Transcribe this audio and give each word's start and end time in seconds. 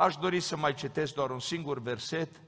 Aș 0.00 0.16
dori 0.16 0.40
să 0.40 0.56
mai 0.56 0.74
citesc 0.74 1.14
doar 1.14 1.30
un 1.30 1.40
singur 1.40 1.78
verset 1.78 2.40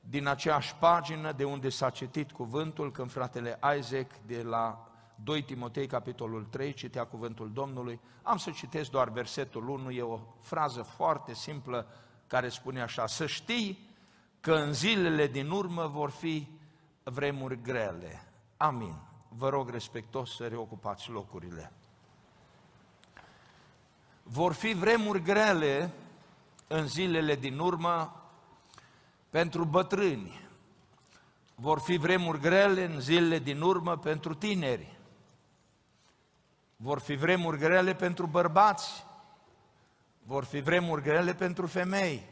din 0.00 0.26
aceeași 0.26 0.74
pagină 0.74 1.32
de 1.32 1.44
unde 1.44 1.68
s-a 1.68 1.90
citit 1.90 2.30
cuvântul, 2.30 2.92
când 2.92 3.10
fratele 3.10 3.58
Isaac 3.78 4.06
de 4.26 4.42
la 4.42 4.88
2 5.24 5.42
Timotei, 5.42 5.86
capitolul 5.86 6.44
3, 6.44 6.72
citea 6.72 7.04
cuvântul 7.04 7.52
Domnului. 7.52 8.00
Am 8.22 8.36
să 8.36 8.50
citesc 8.50 8.90
doar 8.90 9.08
versetul 9.08 9.68
1, 9.68 9.90
e 9.90 10.02
o 10.02 10.20
frază 10.40 10.82
foarte 10.82 11.34
simplă 11.34 11.86
care 12.26 12.48
spune 12.48 12.82
așa, 12.82 13.06
să 13.06 13.26
știi 13.26 13.88
că 14.40 14.54
în 14.54 14.72
zilele 14.72 15.26
din 15.26 15.50
urmă 15.50 15.86
vor 15.86 16.10
fi 16.10 16.48
vremuri 17.02 17.62
grele. 17.62 18.22
Amin. 18.56 18.94
Vă 19.28 19.48
rog 19.48 19.70
respectos 19.70 20.34
să 20.34 20.46
reocupați 20.46 21.10
locurile. 21.10 21.72
Vor 24.22 24.52
fi 24.52 24.72
vremuri 24.72 25.22
grele 25.22 25.92
în 26.72 26.86
zilele 26.86 27.34
din 27.34 27.58
urmă 27.58 28.22
pentru 29.30 29.64
bătrâni. 29.64 30.40
Vor 31.54 31.80
fi 31.80 31.96
vremuri 31.96 32.40
grele 32.40 32.84
în 32.84 33.00
zilele 33.00 33.38
din 33.38 33.60
urmă 33.60 33.96
pentru 33.96 34.34
tineri. 34.34 34.98
Vor 36.76 37.00
fi 37.00 37.14
vremuri 37.14 37.58
grele 37.58 37.94
pentru 37.94 38.26
bărbați. 38.26 39.04
Vor 40.22 40.44
fi 40.44 40.60
vremuri 40.60 41.02
grele 41.02 41.34
pentru 41.34 41.66
femei. 41.66 42.30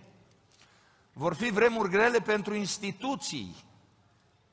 Vor 1.13 1.35
fi 1.35 1.51
vremuri 1.51 1.91
grele 1.91 2.19
pentru 2.19 2.55
instituții, 2.55 3.57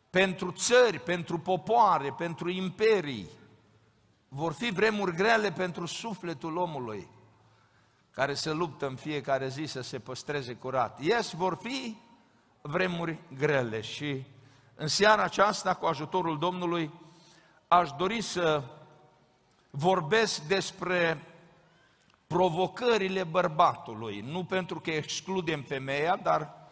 pentru 0.09 0.52
țări, 0.52 1.00
pentru 1.00 1.40
popoare, 1.40 2.14
pentru 2.17 2.50
imperii. 2.50 3.30
Vor 4.28 4.54
fi 4.54 4.72
vremuri 4.72 5.16
grele 5.16 5.52
pentru 5.52 5.86
sufletul 5.86 6.58
omului 6.58 7.08
care 8.18 8.34
se 8.34 8.52
luptă 8.52 8.88
în 8.88 8.96
fiecare 8.96 9.48
zi 9.48 9.64
să 9.66 9.82
se 9.82 10.00
păstreze 10.00 10.54
curat. 10.54 11.02
Yes, 11.02 11.32
vor 11.32 11.58
fi 11.62 11.98
vremuri 12.62 13.20
grele 13.38 13.82
și 13.82 14.24
în 14.76 14.88
seara 14.88 15.24
aceasta, 15.24 15.74
cu 15.74 15.86
ajutorul 15.86 16.38
Domnului, 16.38 16.92
aș 17.68 17.90
dori 17.92 18.22
să 18.22 18.64
vorbesc 19.70 20.42
despre 20.42 21.24
provocările 22.28 23.24
bărbatului, 23.24 24.24
nu 24.28 24.44
pentru 24.44 24.80
că 24.80 24.92
excludem 24.92 25.62
femeia, 25.62 26.20
dar 26.24 26.70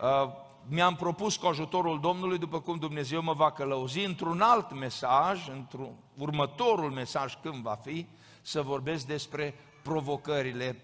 uh, 0.00 0.32
mi-am 0.68 0.96
propus 0.96 1.36
cu 1.36 1.46
ajutorul 1.46 2.00
Domnului, 2.00 2.38
după 2.38 2.60
cum 2.60 2.76
Dumnezeu 2.76 3.22
mă 3.22 3.32
va 3.32 3.52
călăuzi, 3.52 4.04
într-un 4.04 4.40
alt 4.40 4.72
mesaj, 4.72 5.48
într-un 5.48 5.94
următorul 6.16 6.90
mesaj 6.90 7.34
când 7.42 7.62
va 7.62 7.78
fi, 7.82 8.06
să 8.42 8.62
vorbesc 8.62 9.06
despre 9.06 9.54
provocările 9.82 10.80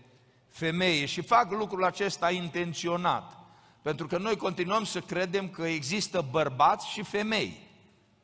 femeii 0.48 1.06
și 1.06 1.20
fac 1.20 1.50
lucrul 1.50 1.84
acesta 1.84 2.30
intenționat. 2.30 3.36
Pentru 3.82 4.06
că 4.06 4.18
noi 4.18 4.36
continuăm 4.36 4.84
să 4.84 5.00
credem 5.00 5.48
că 5.48 5.66
există 5.66 6.26
bărbați 6.30 6.88
și 6.88 7.02
femei. 7.02 7.66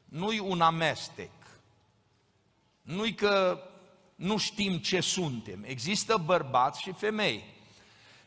Nu-i 0.04 0.38
un 0.38 0.60
amestec. 0.60 1.30
Nu-i 2.82 3.14
că 3.14 3.62
nu 4.14 4.36
știm 4.36 4.78
ce 4.78 5.00
suntem. 5.00 5.64
Există 5.66 6.22
bărbați 6.24 6.80
și 6.80 6.92
femei. 6.92 7.44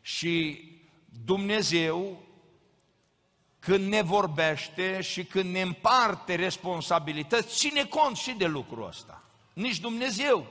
Și 0.01 0.61
Dumnezeu, 1.25 2.21
când 3.59 3.87
ne 3.87 4.01
vorbește 4.01 5.01
și 5.01 5.23
când 5.23 5.51
ne 5.51 5.61
împarte 5.61 6.35
responsabilități, 6.35 7.57
ține 7.57 7.83
cont 7.83 8.17
și 8.17 8.31
de 8.31 8.45
lucrul 8.45 8.87
ăsta. 8.87 9.23
Nici 9.53 9.79
Dumnezeu 9.79 10.47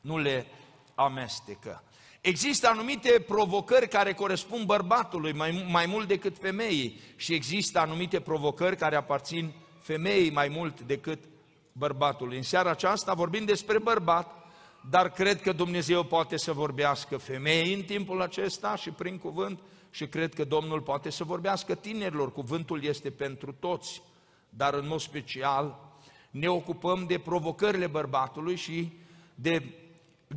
nu 0.00 0.18
le 0.18 0.46
amestecă. 0.94 1.82
Există 2.20 2.68
anumite 2.68 3.24
provocări 3.26 3.88
care 3.88 4.12
corespund 4.12 4.64
bărbatului 4.64 5.32
mai, 5.32 5.66
mai 5.70 5.86
mult 5.86 6.08
decât 6.08 6.38
femeii 6.38 7.00
și 7.16 7.34
există 7.34 7.78
anumite 7.78 8.20
provocări 8.20 8.76
care 8.76 8.96
aparțin 8.96 9.52
femeii 9.80 10.30
mai 10.30 10.48
mult 10.48 10.80
decât 10.80 11.24
bărbatului. 11.72 12.36
În 12.36 12.42
seara 12.42 12.70
aceasta 12.70 13.14
vorbim 13.14 13.44
despre 13.44 13.78
bărbat, 13.78 14.42
dar 14.90 15.10
cred 15.10 15.42
că 15.42 15.52
Dumnezeu 15.52 16.04
poate 16.04 16.36
să 16.36 16.52
vorbească 16.52 17.16
femeii 17.16 17.74
în 17.74 17.82
timpul 17.82 18.22
acesta 18.22 18.76
și 18.76 18.90
prin 18.90 19.18
cuvânt 19.18 19.60
și 19.90 20.06
cred 20.06 20.34
că 20.34 20.44
Domnul 20.44 20.80
poate 20.80 21.10
să 21.10 21.24
vorbească 21.24 21.74
tinerilor. 21.74 22.32
Cuvântul 22.32 22.84
este 22.84 23.10
pentru 23.10 23.52
toți, 23.52 24.02
dar 24.48 24.74
în 24.74 24.86
mod 24.86 25.00
special 25.00 25.92
ne 26.30 26.48
ocupăm 26.48 27.04
de 27.06 27.18
provocările 27.18 27.86
bărbatului 27.86 28.56
și 28.56 28.92
de 29.34 29.62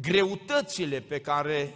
greutățile 0.02 1.00
pe 1.00 1.20
care 1.20 1.74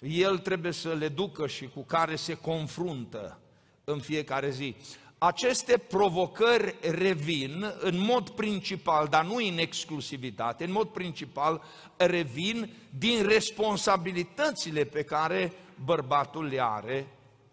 el 0.00 0.38
trebuie 0.38 0.72
să 0.72 0.92
le 0.92 1.08
ducă 1.08 1.46
și 1.46 1.68
cu 1.68 1.80
care 1.82 2.16
se 2.16 2.34
confruntă 2.34 3.38
în 3.84 4.00
fiecare 4.00 4.50
zi. 4.50 4.76
Aceste 5.18 5.78
provocări 5.78 6.74
revin 6.80 7.74
în 7.80 7.98
mod 7.98 8.28
principal, 8.28 9.06
dar 9.06 9.24
nu 9.24 9.34
în 9.34 9.58
exclusivitate, 9.58 10.64
în 10.64 10.72
mod 10.72 10.88
principal 10.88 11.62
revin 11.96 12.70
din 12.98 13.26
responsabilitățile 13.26 14.84
pe 14.84 15.02
care 15.02 15.52
bărbatul 15.84 16.44
le 16.44 16.62
are 16.62 17.06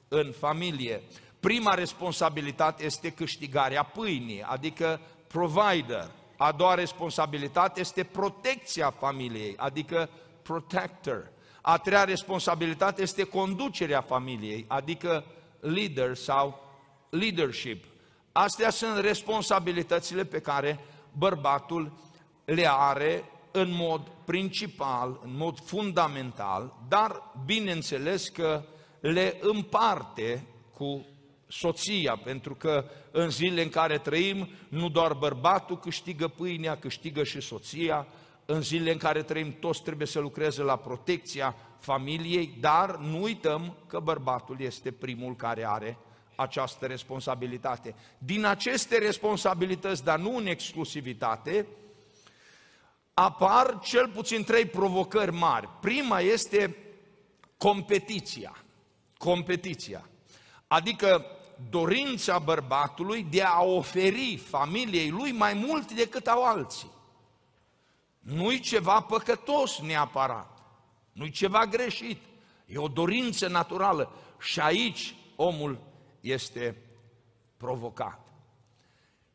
în 0.07 0.31
familie. 0.39 1.01
Prima 1.39 1.73
responsabilitate 1.73 2.85
este 2.85 3.09
câștigarea 3.11 3.83
pâinii, 3.83 4.41
adică 4.41 4.99
provider. 5.27 6.11
A 6.41 6.51
doua 6.51 6.73
responsabilitate 6.73 7.79
este 7.79 8.03
protecția 8.03 8.89
familiei, 8.89 9.53
adică 9.57 10.09
protector. 10.41 11.31
A 11.61 11.77
treia 11.77 12.03
responsabilitate 12.03 13.01
este 13.01 13.23
conducerea 13.23 14.01
familiei, 14.01 14.65
adică 14.67 15.25
leader 15.59 16.15
sau 16.15 16.63
leadership. 17.09 17.85
Astea 18.31 18.69
sunt 18.69 18.97
responsabilitățile 18.97 20.23
pe 20.23 20.39
care 20.39 20.79
bărbatul 21.11 21.91
le 22.45 22.69
are 22.71 23.23
în 23.51 23.71
mod 23.71 24.01
principal, 24.25 25.19
în 25.23 25.35
mod 25.35 25.59
fundamental, 25.59 26.73
dar 26.87 27.23
bineînțeles 27.45 28.29
că 28.29 28.63
le 28.99 29.37
împarte 29.41 30.47
cu 30.73 31.05
soția, 31.51 32.15
pentru 32.15 32.55
că 32.55 32.85
în 33.11 33.29
zilele 33.29 33.61
în 33.61 33.69
care 33.69 33.97
trăim, 33.97 34.49
nu 34.69 34.89
doar 34.89 35.13
bărbatul 35.13 35.79
câștigă 35.79 36.27
pâinea, 36.27 36.77
câștigă 36.77 37.23
și 37.23 37.41
soția, 37.41 38.07
în 38.45 38.61
zilele 38.61 38.91
în 38.91 38.97
care 38.97 39.23
trăim, 39.23 39.55
toți 39.59 39.83
trebuie 39.83 40.07
să 40.07 40.19
lucreze 40.19 40.61
la 40.61 40.75
protecția 40.75 41.55
familiei, 41.79 42.57
dar 42.59 42.97
nu 42.97 43.21
uităm 43.21 43.75
că 43.87 43.99
bărbatul 43.99 44.55
este 44.59 44.91
primul 44.91 45.35
care 45.35 45.67
are 45.67 45.97
această 46.35 46.85
responsabilitate. 46.85 47.95
Din 48.17 48.45
aceste 48.45 48.97
responsabilități, 48.97 50.03
dar 50.03 50.19
nu 50.19 50.35
în 50.35 50.45
exclusivitate, 50.45 51.67
apar 53.13 53.79
cel 53.83 54.07
puțin 54.07 54.43
trei 54.43 54.65
provocări 54.65 55.31
mari. 55.31 55.69
Prima 55.81 56.19
este 56.19 56.75
competiția. 57.57 58.55
Competiția. 59.17 60.09
Adică 60.67 61.25
dorința 61.69 62.39
bărbatului 62.39 63.23
de 63.23 63.43
a 63.43 63.63
oferi 63.63 64.37
familiei 64.37 65.09
lui 65.09 65.31
mai 65.31 65.53
mult 65.53 65.91
decât 65.91 66.27
au 66.27 66.43
alții. 66.43 66.91
Nu-i 68.19 68.59
ceva 68.59 69.01
păcătos 69.01 69.79
neapărat, 69.79 70.59
nu-i 71.11 71.31
ceva 71.31 71.65
greșit, 71.65 72.21
e 72.65 72.77
o 72.77 72.87
dorință 72.87 73.47
naturală 73.47 74.11
și 74.39 74.59
aici 74.59 75.15
omul 75.35 75.79
este 76.21 76.81
provocat. 77.57 78.27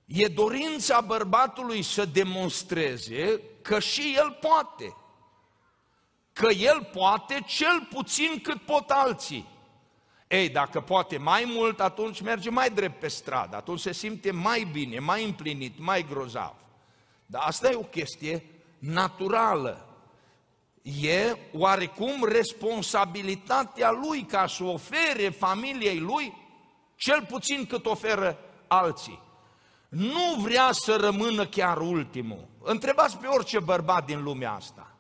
E 0.05 0.29
dorința 0.29 1.01
bărbatului 1.01 1.83
să 1.83 2.05
demonstreze 2.05 3.41
că 3.63 3.79
și 3.79 4.15
el 4.17 4.39
poate. 4.41 4.97
Că 6.33 6.53
el 6.53 6.89
poate 6.93 7.45
cel 7.47 7.89
puțin 7.91 8.41
cât 8.43 8.61
pot 8.61 8.91
alții. 8.91 9.54
Ei, 10.29 10.49
dacă 10.49 10.81
poate 10.81 11.19
mai 11.19 11.45
mult, 11.47 11.81
atunci 11.81 12.21
merge 12.21 12.51
mai 12.51 12.71
drept 12.71 13.01
pe 13.01 13.09
stradă, 13.09 13.57
atunci 13.57 13.81
se 13.81 13.93
simte 13.93 14.31
mai 14.31 14.69
bine, 14.73 14.99
mai 14.99 15.25
împlinit, 15.25 15.79
mai 15.79 16.07
grozav. 16.09 16.55
Dar 17.27 17.43
asta 17.45 17.71
e 17.71 17.75
o 17.75 17.81
chestie 17.81 18.45
naturală. 18.79 19.89
E 20.83 21.37
oarecum 21.53 22.25
responsabilitatea 22.25 23.91
lui 23.91 24.23
ca 24.23 24.47
să 24.47 24.65
ofere 24.65 25.29
familiei 25.29 25.99
lui 25.99 26.35
cel 26.97 27.25
puțin 27.29 27.67
cât 27.67 27.87
oferă 27.87 28.39
alții. 28.67 29.23
Nu 29.89 30.35
vrea 30.41 30.69
să 30.73 30.97
rămână 30.97 31.47
chiar 31.47 31.79
ultimul. 31.79 32.49
Întrebați 32.63 33.19
pe 33.19 33.27
orice 33.27 33.61
bărbat 33.61 34.07
din 34.07 34.23
lumea 34.23 34.53
asta. 34.53 34.97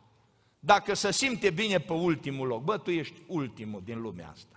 Dacă 0.60 0.94
se 0.94 1.12
simte 1.12 1.50
bine 1.50 1.78
pe 1.78 1.92
ultimul 1.92 2.46
loc, 2.46 2.62
bă, 2.62 2.78
tu 2.78 2.90
ești 2.90 3.22
ultimul 3.26 3.82
din 3.84 4.00
lumea 4.00 4.30
asta. 4.32 4.53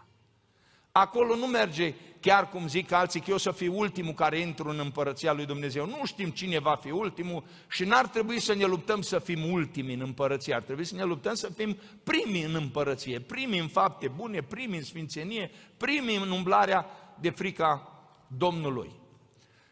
Acolo 0.99 1.35
nu 1.35 1.45
merge 1.45 1.94
chiar 2.19 2.49
cum 2.49 2.67
zic 2.67 2.91
alții, 2.91 3.19
că 3.19 3.29
eu 3.29 3.38
să 3.38 3.51
fiu 3.51 3.77
ultimul 3.77 4.13
care 4.13 4.39
intru 4.39 4.69
în 4.69 4.79
împărăția 4.79 5.33
lui 5.33 5.45
Dumnezeu. 5.45 5.85
Nu 5.85 6.05
știm 6.05 6.29
cine 6.29 6.59
va 6.59 6.75
fi 6.75 6.91
ultimul 6.91 7.44
și 7.69 7.83
n-ar 7.83 8.07
trebui 8.07 8.39
să 8.39 8.53
ne 8.53 8.65
luptăm 8.65 9.01
să 9.01 9.19
fim 9.19 9.51
ultimi 9.51 9.94
în 9.94 10.01
împărăție, 10.01 10.53
ar 10.53 10.61
trebui 10.61 10.85
să 10.85 10.95
ne 10.95 11.03
luptăm 11.03 11.33
să 11.33 11.49
fim 11.57 11.77
primii 12.03 12.44
în 12.44 12.55
împărăție, 12.55 13.19
primii 13.19 13.59
în 13.59 13.67
fapte 13.67 14.07
bune, 14.07 14.41
primii 14.41 14.77
în 14.77 14.83
sfințenie, 14.83 15.51
primii 15.77 16.15
în 16.15 16.31
umblarea 16.31 16.85
de 17.19 17.29
frica 17.29 18.01
Domnului. 18.27 18.91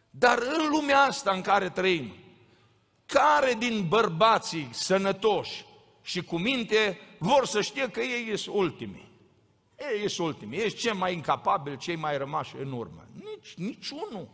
Dar 0.09 0.37
în 0.37 0.69
lumea 0.69 0.99
asta 0.99 1.31
în 1.31 1.41
care 1.41 1.69
trăim, 1.69 2.13
care 3.05 3.55
din 3.57 3.85
bărbații 3.87 4.67
sănătoși 4.71 5.65
și 6.01 6.21
cu 6.21 6.37
minte 6.37 6.99
vor 7.17 7.45
să 7.45 7.61
știe 7.61 7.89
că 7.89 8.01
ei 8.01 8.37
sunt 8.37 8.55
ultimii? 8.55 9.13
Ei 9.75 10.09
sunt 10.09 10.27
ultimii, 10.27 10.63
ești 10.63 10.79
cei 10.79 10.93
mai 10.93 11.13
incapabili, 11.13 11.77
cei 11.77 11.95
mai 11.95 12.17
rămași 12.17 12.55
în 12.59 12.71
urmă. 12.71 13.05
Nici, 13.13 13.53
niciunul. 13.53 14.29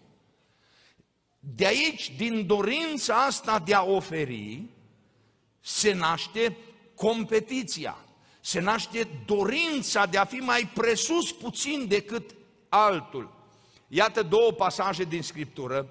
De 1.39 1.65
aici, 1.65 2.11
din 2.17 2.45
dorința 2.45 3.25
asta 3.25 3.59
de 3.59 3.73
a 3.73 3.83
oferi, 3.83 4.63
se 5.59 5.93
naște 5.93 6.57
competiția, 6.95 7.97
se 8.41 8.59
naște 8.59 9.07
dorința 9.25 10.05
de 10.05 10.17
a 10.17 10.25
fi 10.25 10.35
mai 10.35 10.69
presus 10.73 11.31
puțin 11.31 11.87
decât 11.87 12.35
altul. 12.69 13.33
Iată 13.87 14.23
două 14.23 14.51
pasaje 14.51 15.03
din 15.03 15.21
Scriptură 15.21 15.89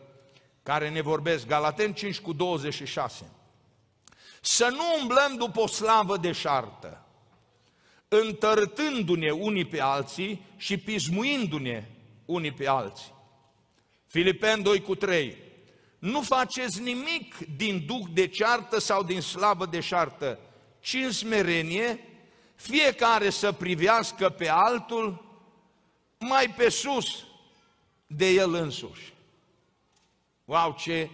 care 0.63 0.91
ne 0.91 1.01
vorbesc, 1.01 1.47
Galaten 1.47 1.93
5 1.93 2.21
cu 2.21 2.33
26. 2.33 3.31
Să 4.41 4.69
nu 4.71 4.83
umblăm 5.01 5.37
după 5.37 5.61
o 5.61 5.67
slavă 5.67 6.17
deșartă, 6.17 7.05
întărtându-ne 8.13 9.31
unii 9.31 9.65
pe 9.65 9.81
alții 9.81 10.45
și 10.57 10.77
pismuindu-ne 10.77 11.89
unii 12.25 12.53
pe 12.53 12.69
alții. 12.69 13.13
Filipen 14.07 14.63
2 14.63 14.81
cu 14.81 14.95
3. 14.95 15.37
Nu 15.99 16.21
faceți 16.21 16.83
nimic 16.83 17.37
din 17.57 17.85
duc 17.87 18.09
de 18.09 18.27
ceartă 18.27 18.79
sau 18.81 19.03
din 19.03 19.21
slavă 19.21 19.67
de 19.67 19.81
șartă, 19.81 20.39
ci 20.81 20.95
în 20.95 21.13
smerenie, 21.13 22.05
fiecare 22.55 23.31
să 23.31 23.53
privească 23.53 24.29
pe 24.29 24.49
altul 24.49 25.25
mai 26.19 26.55
pe 26.57 26.69
sus 26.69 27.25
de 28.07 28.29
el 28.29 28.55
însuși. 28.55 29.13
Wow, 30.45 30.77
ce, 30.79 31.11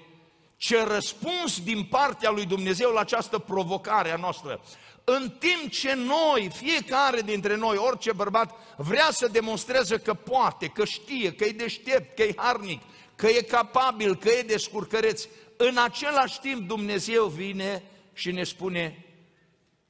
ce 0.57 0.83
răspuns 0.83 1.63
din 1.63 1.85
partea 1.85 2.31
lui 2.31 2.47
Dumnezeu 2.47 2.93
la 2.93 3.01
această 3.01 3.39
provocare 3.39 4.11
a 4.11 4.17
noastră 4.17 4.61
în 5.09 5.31
timp 5.39 5.73
ce 5.73 5.95
noi, 5.95 6.51
fiecare 6.55 7.21
dintre 7.21 7.57
noi, 7.57 7.77
orice 7.77 8.13
bărbat, 8.13 8.55
vrea 8.77 9.09
să 9.11 9.29
demonstreze 9.29 9.99
că 9.99 10.15
poate, 10.15 10.67
că 10.67 10.85
știe, 10.85 11.33
că 11.33 11.45
e 11.45 11.53
deștept, 11.53 12.17
că 12.17 12.23
e 12.23 12.35
harnic, 12.37 12.83
că 13.15 13.27
e 13.27 13.41
capabil, 13.41 14.17
că 14.17 14.29
e 14.29 14.43
descurcăreț, 14.43 15.27
în 15.57 15.77
același 15.77 16.41
timp 16.41 16.69
Dumnezeu 16.69 17.27
vine 17.27 17.83
și 18.13 18.33
ne 18.33 18.45
spune, 18.45 19.05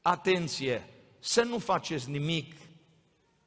atenție, 0.03 0.89
să 1.19 1.43
nu 1.43 1.59
faceți 1.59 2.11
nimic 2.11 2.55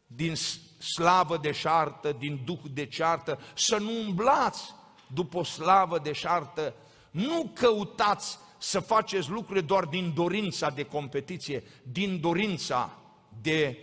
din 0.07 0.35
slavă 0.77 1.37
de 1.37 1.51
șartă, 1.51 2.11
din 2.11 2.41
duh 2.45 2.59
de 2.73 2.85
ceartă, 2.85 3.39
să 3.53 3.77
nu 3.77 3.91
umblați 3.99 4.75
după 5.13 5.37
o 5.37 5.43
slavă 5.43 5.99
de 5.99 6.11
șartă, 6.11 6.73
nu 7.11 7.51
căutați 7.53 8.37
să 8.59 8.79
faceți 8.79 9.29
lucrurile 9.29 9.65
doar 9.65 9.85
din 9.85 10.13
dorința 10.15 10.69
de 10.69 10.83
competiție, 10.83 11.63
din 11.83 12.19
dorința 12.19 12.97
de 13.41 13.77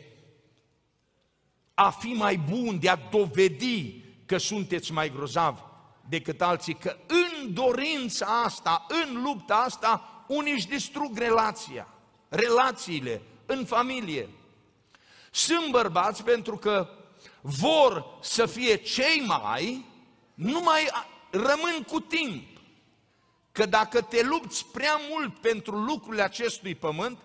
a 1.75 1.91
fi 1.91 2.07
mai 2.07 2.37
bun, 2.37 2.79
de 2.81 2.89
a 2.89 2.97
dovedi 2.97 4.05
că 4.27 4.37
sunteți 4.37 4.93
mai 4.93 5.11
grozavi 5.11 5.61
decât 6.09 6.43
alții, 6.43 6.75
că 6.75 6.97
în 7.07 7.53
dorința 7.53 8.43
asta, 8.45 8.87
în 8.89 9.23
lupta 9.23 9.55
asta, 9.55 10.25
unii 10.29 10.53
își 10.53 10.67
distrug 10.67 11.19
relația, 11.19 11.89
relațiile 12.29 13.23
în 13.47 13.65
familie. 13.65 14.29
Sunt 15.31 15.71
bărbați 15.71 16.25
pentru 16.25 16.57
că 16.57 16.89
vor 17.41 18.05
să 18.21 18.47
fie 18.47 18.77
cei 18.77 19.25
mai, 19.27 19.85
nu 20.35 20.61
mai 20.61 20.89
rămân 21.31 21.83
cu 21.87 22.01
timp 22.01 22.56
că 23.57 23.67
dacă 23.67 24.01
te 24.01 24.23
lupți 24.23 24.67
prea 24.67 25.01
mult 25.11 25.39
pentru 25.39 25.77
lucrurile 25.77 26.23
acestui 26.23 26.75
pământ, 26.75 27.19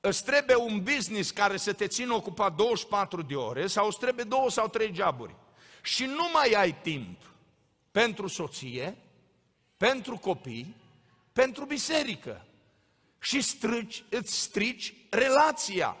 îți 0.00 0.24
trebuie 0.24 0.56
un 0.56 0.82
business 0.82 1.30
care 1.30 1.56
să 1.56 1.72
te 1.72 1.86
țină 1.86 2.14
ocupat 2.14 2.54
24 2.54 3.22
de 3.22 3.34
ore 3.34 3.66
sau 3.66 3.86
îți 3.86 3.98
trebuie 3.98 4.24
două 4.24 4.50
sau 4.50 4.68
trei 4.68 4.94
joburi. 4.94 5.34
Și 5.82 6.04
nu 6.04 6.28
mai 6.32 6.52
ai 6.52 6.80
timp 6.82 7.20
pentru 7.90 8.26
soție, 8.26 8.96
pentru 9.76 10.16
copii, 10.16 10.76
pentru 11.32 11.64
biserică. 11.64 12.46
Și 13.20 13.40
strici, 13.40 14.04
îți 14.10 14.40
strici 14.40 14.94
relația. 15.10 15.96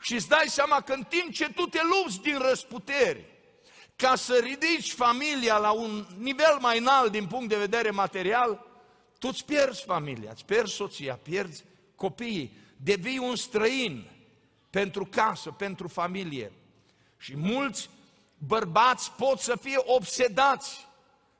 Și 0.00 0.14
îți 0.14 0.28
dai 0.28 0.46
seama 0.46 0.80
că 0.80 0.92
în 0.92 1.04
timp 1.04 1.32
ce 1.32 1.52
tu 1.52 1.66
te 1.66 1.80
lupți 1.82 2.20
din 2.20 2.38
răsputeri, 2.38 3.24
ca 3.98 4.14
să 4.14 4.40
ridici 4.42 4.92
familia 4.92 5.56
la 5.56 5.70
un 5.70 6.06
nivel 6.18 6.58
mai 6.60 6.78
înalt 6.78 7.12
din 7.12 7.26
punct 7.26 7.48
de 7.48 7.56
vedere 7.56 7.90
material, 7.90 8.66
tu 9.18 9.28
îți 9.30 9.44
pierzi 9.44 9.84
familia, 9.84 10.30
îți 10.32 10.44
pierzi 10.44 10.74
soția, 10.74 11.18
pierzi 11.22 11.64
copiii, 11.94 12.56
devii 12.76 13.18
un 13.18 13.36
străin 13.36 14.10
pentru 14.70 15.04
casă, 15.04 15.50
pentru 15.50 15.88
familie. 15.88 16.52
Și 17.16 17.36
mulți 17.36 17.90
bărbați 18.38 19.12
pot 19.12 19.38
să 19.38 19.56
fie 19.60 19.78
obsedați 19.84 20.86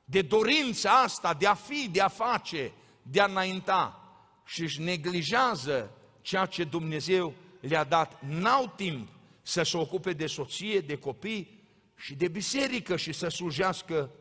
de 0.05 0.21
dorința 0.21 1.01
asta, 1.01 1.33
de 1.33 1.47
a 1.47 1.53
fi, 1.53 1.89
de 1.91 2.01
a 2.01 2.07
face, 2.07 2.71
de 3.01 3.21
a 3.21 3.25
înainta 3.25 4.13
și 4.45 4.61
își 4.61 4.81
neglijează 4.81 5.91
ceea 6.21 6.45
ce 6.45 6.63
Dumnezeu 6.63 7.33
le-a 7.59 7.83
dat. 7.83 8.21
N-au 8.21 8.73
timp 8.75 9.09
să 9.41 9.63
se 9.63 9.77
ocupe 9.77 10.13
de 10.13 10.27
soție, 10.27 10.79
de 10.79 10.97
copii, 10.97 11.58
și 11.99 12.15
de 12.15 12.27
biserică 12.27 12.95
și 12.95 13.11
să 13.11 13.27
slujească 13.27 14.11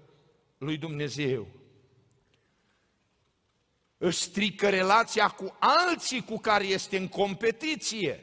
lui 0.58 0.76
Dumnezeu. 0.76 1.46
Își 3.98 4.18
strică 4.18 4.68
relația 4.68 5.28
cu 5.28 5.56
alții 5.58 6.24
cu 6.24 6.38
care 6.38 6.64
este 6.64 6.96
în 6.96 7.08
competiție. 7.08 8.22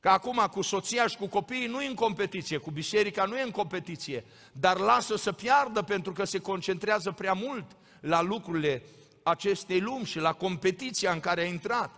Că 0.00 0.08
acum 0.08 0.46
cu 0.50 0.62
soția 0.62 1.06
și 1.06 1.16
cu 1.16 1.26
copiii 1.26 1.66
nu 1.66 1.82
e 1.82 1.86
în 1.86 1.94
competiție, 1.94 2.56
cu 2.56 2.70
biserica 2.70 3.24
nu 3.24 3.38
e 3.38 3.42
în 3.42 3.50
competiție, 3.50 4.24
dar 4.52 4.78
lasă 4.78 5.16
să 5.16 5.32
piardă 5.32 5.82
pentru 5.82 6.12
că 6.12 6.24
se 6.24 6.38
concentrează 6.38 7.12
prea 7.12 7.32
mult 7.32 7.76
la 8.00 8.20
lucrurile 8.22 8.82
acestei 9.22 9.80
lumi 9.80 10.04
și 10.04 10.18
la 10.18 10.32
competiția 10.32 11.12
în 11.12 11.20
care 11.20 11.40
a 11.40 11.46
intrat. 11.46 11.94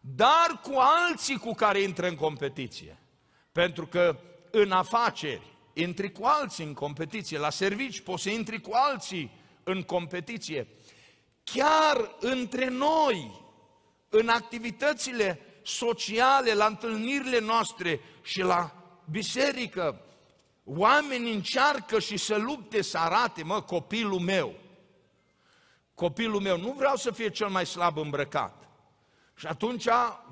Dar 0.00 0.60
cu 0.62 0.74
alții 1.08 1.38
cu 1.38 1.54
care 1.54 1.80
intră 1.80 2.08
în 2.08 2.14
competiție. 2.14 2.98
Pentru 3.52 3.86
că 3.86 4.20
în 4.50 4.72
afaceri, 4.72 5.58
intri 5.80 6.12
cu 6.12 6.24
alții 6.24 6.64
în 6.64 6.74
competiție, 6.74 7.38
la 7.38 7.50
servici 7.50 8.00
poți 8.00 8.22
să 8.22 8.30
intri 8.30 8.60
cu 8.60 8.70
alții 8.72 9.30
în 9.62 9.82
competiție. 9.82 10.66
Chiar 11.44 12.16
între 12.20 12.68
noi, 12.68 13.40
în 14.08 14.28
activitățile 14.28 15.40
sociale, 15.62 16.52
la 16.52 16.66
întâlnirile 16.66 17.40
noastre 17.40 18.00
și 18.22 18.40
la 18.40 18.74
biserică, 19.10 20.04
oamenii 20.64 21.34
încearcă 21.34 21.98
și 21.98 22.16
să 22.16 22.36
lupte 22.36 22.82
să 22.82 22.98
arate, 22.98 23.42
mă, 23.42 23.62
copilul 23.62 24.20
meu. 24.20 24.54
Copilul 25.94 26.40
meu, 26.40 26.58
nu 26.58 26.72
vreau 26.72 26.96
să 26.96 27.10
fie 27.10 27.30
cel 27.30 27.48
mai 27.48 27.66
slab 27.66 27.98
îmbrăcat. 27.98 28.68
Și 29.34 29.46
atunci 29.46 29.84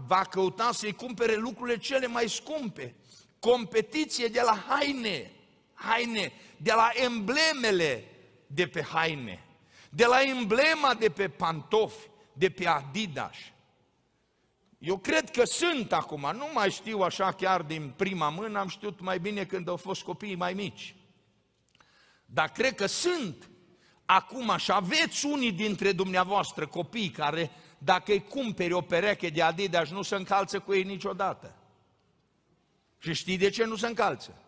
va 0.07 0.23
căuta 0.31 0.73
să-i 0.73 0.93
cumpere 0.93 1.35
lucrurile 1.35 1.79
cele 1.79 2.07
mai 2.07 2.29
scumpe. 2.29 2.95
Competiție 3.39 4.27
de 4.27 4.41
la 4.41 4.65
haine 4.69 5.33
haine, 5.79 6.33
de 6.57 6.73
la 6.73 6.91
emblemele 6.95 8.05
de 8.47 8.67
pe 8.67 8.83
haine, 8.83 9.45
de 9.91 10.05
la 10.05 10.23
emblema 10.23 10.95
de 10.95 11.09
pe 11.09 11.29
pantofi, 11.29 12.09
de 12.33 12.51
pe 12.51 12.67
Adidas. 12.67 13.37
Eu 14.79 14.99
cred 14.99 15.31
că 15.31 15.45
sunt 15.45 15.93
acum, 15.93 16.31
nu 16.35 16.49
mai 16.53 16.71
știu 16.71 17.01
așa 17.01 17.33
chiar 17.33 17.63
din 17.63 17.93
prima 17.97 18.29
mână, 18.29 18.59
am 18.59 18.69
știut 18.69 19.01
mai 19.01 19.19
bine 19.19 19.45
când 19.45 19.69
au 19.69 19.77
fost 19.77 20.03
copiii 20.03 20.35
mai 20.35 20.55
mici. 20.55 20.95
Dar 22.25 22.53
cred 22.53 22.75
că 22.75 22.87
sunt 22.87 23.51
acum 24.05 24.57
și 24.57 24.73
aveți 24.73 25.27
unii 25.27 25.53
dintre 25.53 25.93
dumneavoastră 25.93 26.67
copii 26.67 27.11
care 27.11 27.51
dacă 27.79 28.13
îi 28.13 28.25
cumperi 28.25 28.73
o 28.73 28.81
pereche 28.81 29.29
de 29.29 29.43
Adidas 29.43 29.89
nu 29.89 30.03
se 30.03 30.15
încalță 30.15 30.61
cu 30.61 30.75
ei 30.75 30.83
niciodată. 30.83 31.55
Și 32.99 33.13
știi 33.13 33.37
de 33.37 33.51
ce 33.51 33.65
nu 33.65 33.77
se 33.77 33.87
încalță? 33.87 34.43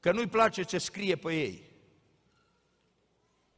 Că 0.00 0.12
nu-i 0.12 0.26
place 0.26 0.62
ce 0.62 0.78
scrie 0.78 1.16
pe 1.16 1.32
ei. 1.32 1.70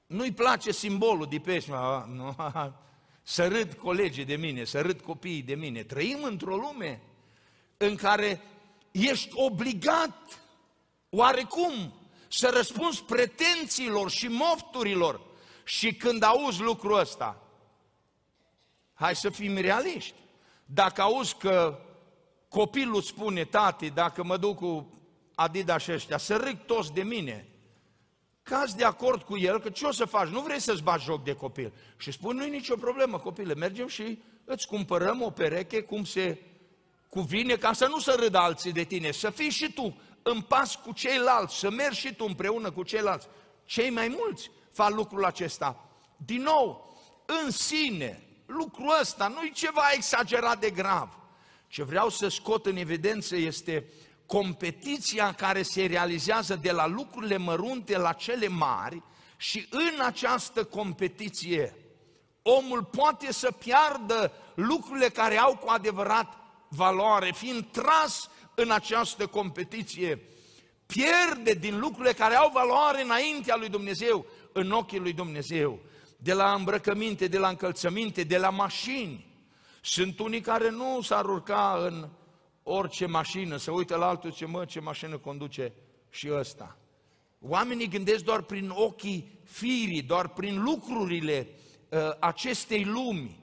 Nu-i 0.06 0.32
place 0.32 0.72
simbolul 0.72 1.26
de 1.26 1.38
pe 1.38 1.64
nu, 2.06 2.36
să 3.22 3.48
râd 3.48 3.72
colegii 3.72 4.24
de 4.24 4.36
mine, 4.36 4.64
să 4.64 4.80
râd 4.80 5.00
copiii 5.00 5.42
de 5.42 5.54
mine. 5.54 5.82
Trăim 5.82 6.22
într-o 6.22 6.56
lume 6.56 7.02
în 7.76 7.96
care 7.96 8.40
ești 8.90 9.28
obligat 9.32 10.42
oarecum 11.10 11.92
să 12.28 12.50
răspunzi 12.54 13.02
pretențiilor 13.02 14.10
și 14.10 14.26
mofturilor 14.26 15.20
și 15.64 15.94
când 15.94 16.22
auzi 16.22 16.60
lucrul 16.60 16.98
ăsta, 16.98 17.42
hai 18.94 19.16
să 19.16 19.30
fim 19.30 19.56
realiști. 19.56 20.14
Dacă 20.64 21.02
auzi 21.02 21.36
că 21.36 21.78
copilul 22.48 23.02
spune, 23.02 23.44
tati, 23.44 23.90
dacă 23.90 24.24
mă 24.24 24.36
duc 24.36 24.56
cu 24.56 25.01
Adidas 25.42 25.86
ăștia, 25.86 26.18
să 26.18 26.36
râg 26.36 26.56
toți 26.66 26.92
de 26.92 27.02
mine, 27.02 27.48
cazi 28.42 28.76
de 28.76 28.84
acord 28.84 29.22
cu 29.22 29.38
el, 29.38 29.60
că 29.60 29.70
ce 29.70 29.86
o 29.86 29.92
să 29.92 30.04
faci? 30.04 30.28
Nu 30.28 30.40
vrei 30.40 30.60
să-ți 30.60 30.82
bagi 30.82 31.04
joc 31.04 31.24
de 31.24 31.34
copil. 31.34 31.72
Și 31.96 32.12
spun, 32.12 32.36
nu-i 32.36 32.50
nicio 32.50 32.76
problemă, 32.76 33.18
copile, 33.18 33.54
mergem 33.54 33.88
și 33.88 34.18
îți 34.44 34.66
cumpărăm 34.66 35.22
o 35.22 35.30
pereche 35.30 35.80
cum 35.80 36.04
se 36.04 36.38
cuvine, 37.08 37.56
ca 37.56 37.72
să 37.72 37.86
nu 37.86 37.98
să 37.98 38.16
râdă 38.18 38.38
alții 38.38 38.72
de 38.72 38.84
tine, 38.84 39.10
să 39.10 39.30
fii 39.30 39.50
și 39.50 39.72
tu 39.72 39.96
în 40.22 40.40
pas 40.40 40.74
cu 40.74 40.92
ceilalți, 40.92 41.58
să 41.58 41.70
mergi 41.70 41.98
și 41.98 42.14
tu 42.14 42.24
împreună 42.28 42.70
cu 42.70 42.82
ceilalți. 42.82 43.28
Cei 43.64 43.90
mai 43.90 44.16
mulți 44.18 44.50
fac 44.72 44.90
lucrul 44.90 45.24
acesta. 45.24 45.88
Din 46.16 46.42
nou, 46.42 46.96
în 47.44 47.50
sine, 47.50 48.22
lucrul 48.46 48.96
ăsta 49.00 49.28
nu 49.28 49.42
e 49.42 49.50
ceva 49.54 49.82
exagerat 49.94 50.60
de 50.60 50.70
grav. 50.70 51.18
Ce 51.68 51.82
vreau 51.82 52.08
să 52.08 52.28
scot 52.28 52.66
în 52.66 52.76
evidență 52.76 53.36
este 53.36 53.84
competiția 54.26 55.32
care 55.32 55.62
se 55.62 55.86
realizează 55.86 56.56
de 56.56 56.72
la 56.72 56.86
lucrurile 56.86 57.36
mărunte 57.36 57.98
la 57.98 58.12
cele 58.12 58.48
mari 58.48 59.02
și 59.36 59.66
în 59.70 60.04
această 60.04 60.64
competiție 60.64 61.76
omul 62.42 62.84
poate 62.84 63.32
să 63.32 63.50
piardă 63.50 64.32
lucrurile 64.54 65.08
care 65.08 65.36
au 65.36 65.56
cu 65.56 65.68
adevărat 65.68 66.34
valoare, 66.68 67.32
fiind 67.34 67.66
tras 67.70 68.30
în 68.54 68.70
această 68.70 69.26
competiție, 69.26 70.22
pierde 70.86 71.52
din 71.52 71.78
lucrurile 71.78 72.12
care 72.12 72.34
au 72.34 72.50
valoare 72.54 73.02
înaintea 73.02 73.56
lui 73.56 73.68
Dumnezeu, 73.68 74.26
în 74.52 74.70
ochii 74.70 74.98
lui 74.98 75.12
Dumnezeu, 75.12 75.78
de 76.16 76.32
la 76.32 76.52
îmbrăcăminte, 76.52 77.26
de 77.26 77.38
la 77.38 77.48
încălțăminte, 77.48 78.22
de 78.22 78.38
la 78.38 78.50
mașini. 78.50 79.26
Sunt 79.80 80.18
unii 80.18 80.40
care 80.40 80.70
nu 80.70 81.00
s-ar 81.00 81.24
urca 81.24 81.78
în 81.86 82.08
orice 82.62 83.06
mașină, 83.06 83.56
să 83.56 83.70
uită 83.70 83.96
la 83.96 84.06
altul 84.06 84.32
ce 84.32 84.46
mă, 84.46 84.64
ce 84.64 84.80
mașină 84.80 85.18
conduce 85.18 85.72
și 86.10 86.28
ăsta. 86.32 86.76
Oamenii 87.40 87.88
gândesc 87.88 88.24
doar 88.24 88.42
prin 88.42 88.68
ochii 88.68 89.38
firii, 89.44 90.02
doar 90.02 90.28
prin 90.28 90.62
lucrurile 90.62 91.48
uh, 91.88 91.98
acestei 92.18 92.84
lumi 92.84 93.40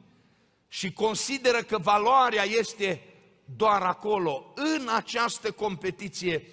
și 0.68 0.94
consideră 0.94 1.58
că 1.58 1.78
valoarea 1.78 2.44
este 2.44 3.04
doar 3.56 3.82
acolo. 3.82 4.54
În 4.56 4.88
această 4.96 5.52
competiție 5.52 6.48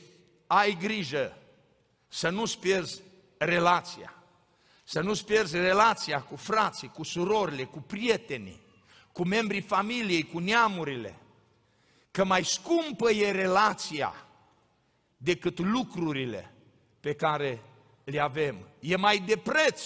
ai 0.47 0.77
grijă 0.81 1.39
să 2.09 2.29
nu-ți 2.29 2.59
pierzi 2.59 3.03
relația. 3.39 4.15
Să 4.85 5.01
nu-ți 5.01 5.25
pierzi 5.25 5.57
relația 5.57 6.23
cu 6.23 6.37
frații, 6.37 6.89
cu 6.89 7.03
surorile, 7.03 7.65
cu 7.65 7.81
prietenii, 7.81 8.61
cu 9.13 9.25
membrii 9.25 9.61
familiei, 9.61 10.23
cu 10.23 10.39
neamurile. 10.39 11.19
Că 12.17 12.25
mai 12.25 12.45
scumpă 12.45 13.11
e 13.11 13.31
relația 13.31 14.15
decât 15.17 15.59
lucrurile 15.59 16.55
pe 17.01 17.15
care 17.15 17.63
le 18.05 18.21
avem. 18.21 18.57
E 18.81 18.97
mai 18.97 19.19
de 19.19 19.37
preț 19.37 19.81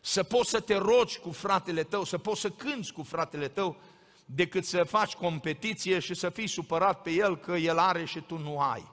să 0.00 0.22
poți 0.22 0.50
să 0.50 0.60
te 0.60 0.76
rogi 0.76 1.18
cu 1.18 1.30
fratele 1.30 1.82
tău, 1.82 2.04
să 2.04 2.18
poți 2.18 2.40
să 2.40 2.50
cânți 2.50 2.92
cu 2.92 3.02
fratele 3.02 3.48
tău, 3.48 3.80
decât 4.24 4.64
să 4.64 4.84
faci 4.84 5.14
competiție 5.14 5.98
și 5.98 6.14
să 6.14 6.30
fii 6.30 6.46
supărat 6.46 7.02
pe 7.02 7.10
el 7.10 7.36
că 7.36 7.52
el 7.52 7.78
are 7.78 8.04
și 8.04 8.20
tu 8.20 8.38
nu 8.38 8.58
ai. 8.58 8.90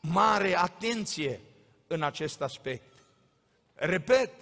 Mare 0.00 0.58
atenție 0.58 1.40
în 1.86 2.02
acest 2.02 2.40
aspect. 2.40 2.92
Repet, 3.74 4.32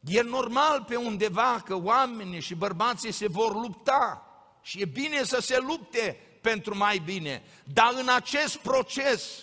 e 0.00 0.22
normal 0.22 0.84
pe 0.88 0.96
undeva 0.96 1.62
că 1.64 1.76
oamenii 1.76 2.40
și 2.40 2.54
bărbații 2.54 3.12
se 3.12 3.28
vor 3.28 3.54
lupta 3.54 4.28
și 4.62 4.80
e 4.80 4.84
bine 4.84 5.22
să 5.22 5.40
se 5.40 5.58
lupte 5.58 6.23
pentru 6.50 6.76
mai 6.76 6.98
bine, 6.98 7.42
dar 7.64 7.94
în 8.00 8.08
acest 8.08 8.56
proces 8.56 9.42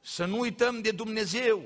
să 0.00 0.24
nu 0.24 0.38
uităm 0.38 0.80
de 0.80 0.90
Dumnezeu, 0.90 1.62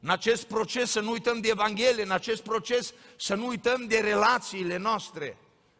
în 0.00 0.10
acest 0.10 0.44
proces 0.44 0.90
să 0.90 1.00
nu 1.00 1.10
uităm 1.10 1.40
de 1.40 1.48
Evanghelie, 1.48 2.02
în 2.02 2.10
acest 2.10 2.42
proces 2.42 2.94
să 3.16 3.34
nu 3.34 3.46
uităm 3.46 3.86
de 3.86 3.98
relațiile 3.98 4.76
noastre. 4.76 5.36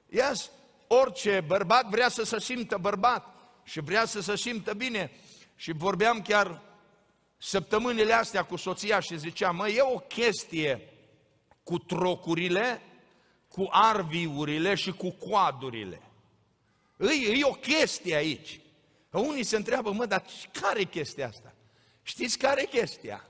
Yes? 0.09 0.51
Orice 0.87 1.45
bărbat 1.47 1.89
vrea 1.89 2.09
să 2.09 2.23
se 2.23 2.41
simtă 2.41 2.79
bărbat 2.81 3.35
și 3.65 3.81
vrea 3.81 4.05
să 4.05 4.21
se 4.21 4.37
simtă 4.37 4.75
bine. 4.75 5.11
Și 5.57 5.73
vorbeam 5.73 6.23
chiar 6.23 6.63
săptămânile 7.39 8.13
astea 8.13 8.43
cu 8.45 8.57
soția 8.57 9.01
și 9.01 9.19
ziceam, 9.19 9.57
mă, 9.57 9.69
e 9.69 9.83
o 9.83 9.99
chestie 9.99 10.89
cu 11.63 11.79
trocurile, 11.79 12.83
cu 13.49 13.69
arviurile 13.71 14.75
și 14.75 14.93
cu 14.93 15.11
coadurile. 15.11 16.01
E, 17.01 17.39
e 17.39 17.45
o 17.45 17.53
chestie 17.53 18.15
aici. 18.15 18.61
Unii 19.11 19.45
se 19.45 19.57
întreabă, 19.57 19.93
mă, 19.93 20.07
dar 20.07 20.25
care 20.61 20.81
e 20.81 20.85
chestia 20.85 21.29
asta? 21.29 21.55
Știți 22.03 22.39
care 22.39 22.63
e 22.63 22.79
chestia? 22.79 23.25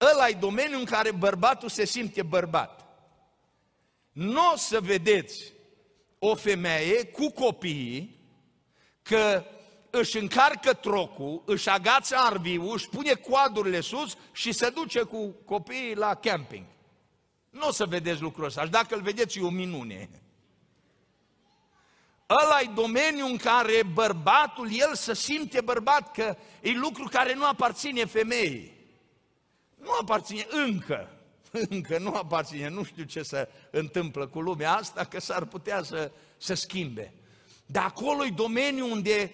ăla 0.00 0.28
e 0.28 0.32
domeniul 0.32 0.78
în 0.78 0.84
care 0.84 1.12
bărbatul 1.12 1.68
se 1.68 1.84
simte 1.84 2.22
bărbat. 2.22 2.86
Nu 4.12 4.50
o 4.52 4.56
să 4.56 4.80
vedeți 4.80 5.52
o 6.18 6.34
femeie 6.34 7.04
cu 7.04 7.30
copiii 7.30 8.18
că 9.02 9.44
își 9.90 10.18
încarcă 10.18 10.72
trocul, 10.72 11.42
își 11.46 11.68
agață 11.68 12.16
arviul, 12.16 12.72
își 12.72 12.88
pune 12.88 13.12
coadurile 13.12 13.80
sus 13.80 14.16
și 14.32 14.52
se 14.52 14.70
duce 14.70 15.02
cu 15.02 15.28
copiii 15.44 15.94
la 15.94 16.14
camping. 16.14 16.64
Nu 17.50 17.68
o 17.68 17.72
să 17.72 17.86
vedeți 17.86 18.20
lucrul 18.20 18.44
ăsta. 18.44 18.64
Și 18.64 18.70
dacă 18.70 18.94
îl 18.94 19.02
vedeți, 19.02 19.38
e 19.38 19.42
o 19.42 19.50
minune. 19.50 20.10
Ăla 22.30 22.60
e 22.60 22.70
domeniul 22.74 23.30
în 23.30 23.36
care 23.36 23.82
bărbatul, 23.94 24.68
el 24.72 24.94
să 24.94 25.12
simte 25.12 25.60
bărbat, 25.60 26.12
că 26.12 26.36
e 26.60 26.70
lucru 26.70 27.08
care 27.10 27.34
nu 27.34 27.46
aparține 27.46 28.04
femeii. 28.04 28.78
Nu 29.74 29.90
aparține 30.00 30.46
încă, 30.50 31.08
încă 31.70 31.98
nu 31.98 32.14
aparține, 32.14 32.68
nu 32.68 32.82
știu 32.82 33.04
ce 33.04 33.22
se 33.22 33.48
întâmplă 33.70 34.26
cu 34.26 34.40
lumea 34.40 34.72
asta, 34.72 35.04
că 35.04 35.20
s-ar 35.20 35.44
putea 35.44 35.82
să, 35.82 36.10
să 36.36 36.54
schimbe. 36.54 37.14
Dar 37.66 37.84
acolo 37.84 38.24
e 38.24 38.32
domeniul 38.34 38.90
unde 38.90 39.32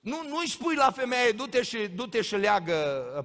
nu, 0.00 0.22
nu-i 0.28 0.48
spui 0.48 0.74
la 0.74 0.90
femeie, 0.90 1.32
du-te 1.32 1.62
și, 1.62 1.78
du-te 1.94 2.22
și 2.22 2.36
leagă, 2.36 2.74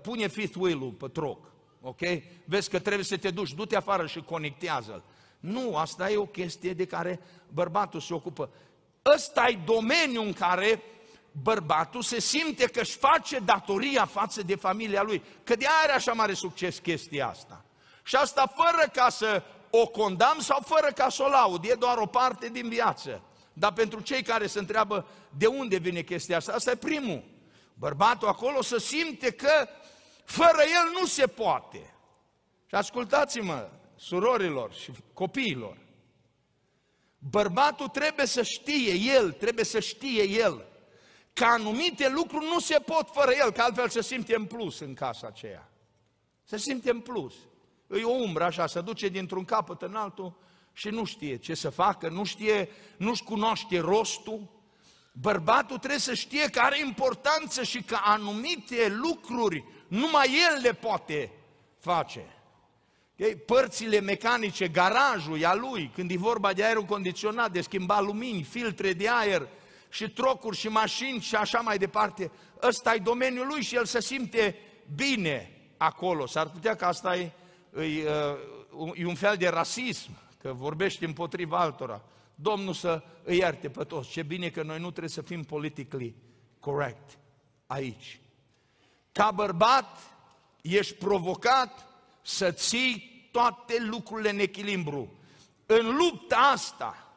pune 0.03 0.27
fifth 0.27 0.55
wheel-ul 0.59 0.91
pe 0.91 1.07
troc, 1.07 1.51
ok? 1.81 1.99
Vezi 2.45 2.69
că 2.69 2.79
trebuie 2.79 3.05
să 3.05 3.17
te 3.17 3.29
duci, 3.29 3.53
du-te 3.53 3.75
afară 3.75 4.07
și 4.07 4.19
conectează-l. 4.19 5.03
Nu, 5.45 5.75
asta 5.75 6.09
e 6.09 6.17
o 6.17 6.25
chestie 6.25 6.73
de 6.73 6.85
care 6.85 7.19
bărbatul 7.47 7.99
se 7.99 8.13
ocupă. 8.13 8.49
Ăsta 9.13 9.47
e 9.47 9.59
domeniul 9.65 10.25
în 10.25 10.33
care 10.33 10.83
bărbatul 11.31 12.01
se 12.01 12.19
simte 12.19 12.65
că 12.65 12.79
își 12.79 12.97
face 12.97 13.39
datoria 13.39 14.05
față 14.05 14.41
de 14.41 14.55
familia 14.55 15.01
lui. 15.01 15.23
Că 15.43 15.55
de 15.55 15.65
aia 15.65 15.75
are 15.83 15.91
așa 15.91 16.13
mare 16.13 16.33
succes 16.33 16.77
chestia 16.77 17.27
asta. 17.27 17.65
Și 18.03 18.15
asta 18.15 18.53
fără 18.55 18.89
ca 18.93 19.09
să 19.09 19.43
o 19.69 19.87
condamn 19.87 20.39
sau 20.39 20.59
fără 20.65 20.87
ca 20.91 21.09
să 21.09 21.23
o 21.23 21.27
laud, 21.27 21.65
e 21.65 21.73
doar 21.73 21.97
o 21.97 22.05
parte 22.05 22.49
din 22.49 22.69
viață. 22.69 23.21
Dar 23.53 23.73
pentru 23.73 23.99
cei 23.99 24.23
care 24.23 24.47
se 24.47 24.59
întreabă 24.59 25.07
de 25.37 25.47
unde 25.47 25.77
vine 25.77 26.01
chestia 26.01 26.37
asta, 26.37 26.53
asta 26.53 26.71
e 26.71 26.75
primul. 26.75 27.23
Bărbatul 27.73 28.27
acolo 28.27 28.61
să 28.61 28.77
simte 28.77 29.31
că 29.31 29.67
fără 30.23 30.61
el 30.61 30.99
nu 30.99 31.05
se 31.05 31.27
poate. 31.27 31.93
Și 32.65 32.75
ascultați-mă, 32.75 33.69
surorilor 33.95 34.73
și 34.73 34.91
copiilor, 35.13 35.77
bărbatul 37.17 37.87
trebuie 37.87 38.25
să 38.25 38.41
știe 38.43 38.93
el, 38.93 39.31
trebuie 39.31 39.65
să 39.65 39.79
știe 39.79 40.29
el 40.29 40.65
că 41.33 41.45
anumite 41.45 42.09
lucruri 42.09 42.45
nu 42.45 42.59
se 42.59 42.79
pot 42.79 43.09
fără 43.13 43.31
el, 43.43 43.51
că 43.51 43.61
altfel 43.61 43.89
se 43.89 44.01
simte 44.01 44.35
în 44.35 44.45
plus 44.45 44.79
în 44.79 44.93
casa 44.93 45.27
aceea. 45.27 45.69
Se 46.43 46.57
simte 46.57 46.89
în 46.89 46.99
plus. 46.99 47.33
E 47.99 48.03
o 48.03 48.09
umbră 48.09 48.43
așa, 48.43 48.67
se 48.67 48.81
duce 48.81 49.07
dintr-un 49.07 49.45
capăt 49.45 49.81
în 49.81 49.95
altul 49.95 50.37
și 50.73 50.89
nu 50.89 51.03
știe 51.03 51.37
ce 51.37 51.53
să 51.53 51.69
facă, 51.69 52.09
nu 52.09 52.23
știe, 52.23 52.69
nu-și 52.97 53.23
cunoaște 53.23 53.79
rostul. 53.79 54.53
Bărbatul 55.11 55.77
trebuie 55.77 55.99
să 55.99 56.13
știe 56.13 56.49
că 56.49 56.59
are 56.59 56.79
importanță 56.79 57.63
și 57.63 57.83
că 57.83 57.97
anumite 58.03 58.87
lucruri 58.87 59.63
numai 59.87 60.27
el 60.51 60.61
le 60.61 60.73
poate 60.73 61.31
face. 61.79 62.34
Okay? 63.19 63.35
Părțile 63.35 63.99
mecanice, 63.99 64.67
garajul 64.67 65.39
e 65.39 65.45
a 65.45 65.53
lui, 65.53 65.91
când 65.93 66.11
e 66.11 66.17
vorba 66.17 66.53
de 66.53 66.63
aerul 66.63 66.83
condiționat, 66.83 67.51
de 67.51 67.61
schimba 67.61 67.99
lumini, 67.99 68.43
filtre 68.43 68.93
de 68.93 69.09
aer, 69.09 69.47
și 69.89 70.09
trocuri 70.09 70.57
și 70.57 70.67
mașini 70.67 71.19
și 71.19 71.35
așa 71.35 71.59
mai 71.59 71.77
departe. 71.77 72.31
Ăsta 72.61 72.93
e 72.93 72.97
domeniul 72.97 73.47
lui 73.47 73.61
și 73.61 73.75
el 73.75 73.85
se 73.85 74.01
simte 74.01 74.55
bine 74.95 75.51
acolo. 75.77 76.25
S-ar 76.25 76.49
putea 76.49 76.75
că 76.75 76.85
asta 76.85 77.15
e, 77.15 77.31
e, 77.77 78.09
e 78.93 79.05
un 79.05 79.15
fel 79.15 79.35
de 79.37 79.47
rasism, 79.47 80.09
că 80.37 80.53
vorbește 80.53 81.05
împotriva 81.05 81.59
altora. 81.59 82.01
Domnul 82.35 82.73
să 82.73 83.03
îi 83.23 83.37
ierte 83.37 83.69
pe 83.69 83.83
toți. 83.83 84.09
Ce 84.09 84.23
bine 84.23 84.49
că 84.49 84.63
noi 84.63 84.79
nu 84.79 84.89
trebuie 84.89 85.09
să 85.09 85.21
fim 85.21 85.43
politically 85.43 86.15
correct 86.59 87.17
aici. 87.67 88.19
Ca 89.11 89.31
bărbat, 89.31 89.97
ești 90.61 90.93
provocat 90.93 91.84
să 92.25 92.51
ții 92.51 93.27
toate 93.31 93.77
lucrurile 93.79 94.29
în 94.29 94.39
echilibru. 94.39 95.17
În 95.65 95.95
lupta 95.95 96.35
asta, 96.35 97.13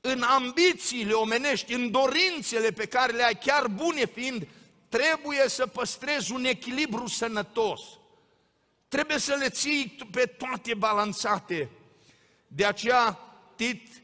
în 0.00 0.22
ambițiile 0.22 1.12
omenești, 1.12 1.72
în 1.74 1.90
dorințele 1.90 2.70
pe 2.70 2.86
care 2.86 3.12
le 3.12 3.22
ai, 3.22 3.38
chiar 3.38 3.68
bune 3.68 4.06
fiind, 4.06 4.46
trebuie 4.88 5.48
să 5.48 5.66
păstrezi 5.66 6.32
un 6.32 6.44
echilibru 6.44 7.06
sănătos. 7.06 7.80
Trebuie 8.88 9.18
să 9.18 9.34
le 9.34 9.48
ții 9.48 10.08
pe 10.10 10.26
toate 10.26 10.74
balanțate. 10.74 11.70
De 12.46 12.64
aceea, 12.64 13.18
Tit, 13.56 14.02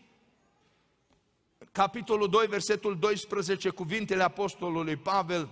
capitolul 1.73 2.29
2, 2.29 2.47
versetul 2.47 2.99
12, 2.99 3.69
cuvintele 3.69 4.23
apostolului 4.23 4.97
Pavel, 4.97 5.49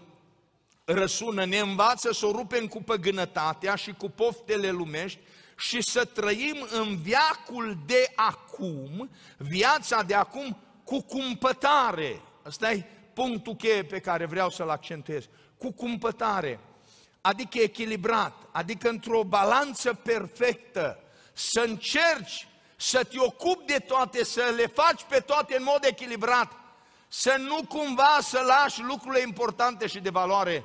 răsună, 0.86 1.44
ne 1.44 1.58
învață 1.58 2.12
să 2.12 2.26
o 2.26 2.30
rupem 2.30 2.66
cu 2.66 2.82
păgânătatea 2.82 3.74
și 3.74 3.92
cu 3.92 4.08
poftele 4.08 4.70
lumești 4.70 5.18
și 5.58 5.82
să 5.82 6.04
trăim 6.04 6.66
în 6.70 6.96
viacul 6.96 7.78
de 7.86 8.12
acum, 8.14 9.10
viața 9.36 10.02
de 10.02 10.14
acum 10.14 10.56
cu 10.84 11.02
cumpătare. 11.02 12.20
Asta 12.42 12.72
e 12.72 12.84
punctul 13.14 13.54
cheie 13.54 13.84
pe 13.84 13.98
care 13.98 14.26
vreau 14.26 14.50
să-l 14.50 14.68
accentuez. 14.68 15.24
Cu 15.58 15.72
cumpătare, 15.72 16.60
adică 17.20 17.58
echilibrat, 17.58 18.34
adică 18.52 18.88
într-o 18.88 19.22
balanță 19.22 19.94
perfectă, 19.94 20.98
să 21.32 21.60
încerci 21.60 22.48
să 22.76 23.04
te 23.04 23.18
ocupi 23.18 23.66
de 23.66 23.78
toate, 23.78 24.24
să 24.24 24.52
le 24.56 24.66
faci 24.66 25.02
pe 25.08 25.20
toate 25.20 25.56
în 25.56 25.62
mod 25.62 25.84
echilibrat, 25.84 26.52
să 27.08 27.36
nu 27.38 27.66
cumva 27.68 28.18
să 28.20 28.40
lași 28.40 28.82
lucrurile 28.82 29.22
importante 29.22 29.86
și 29.86 29.98
de 29.98 30.10
valoare, 30.10 30.64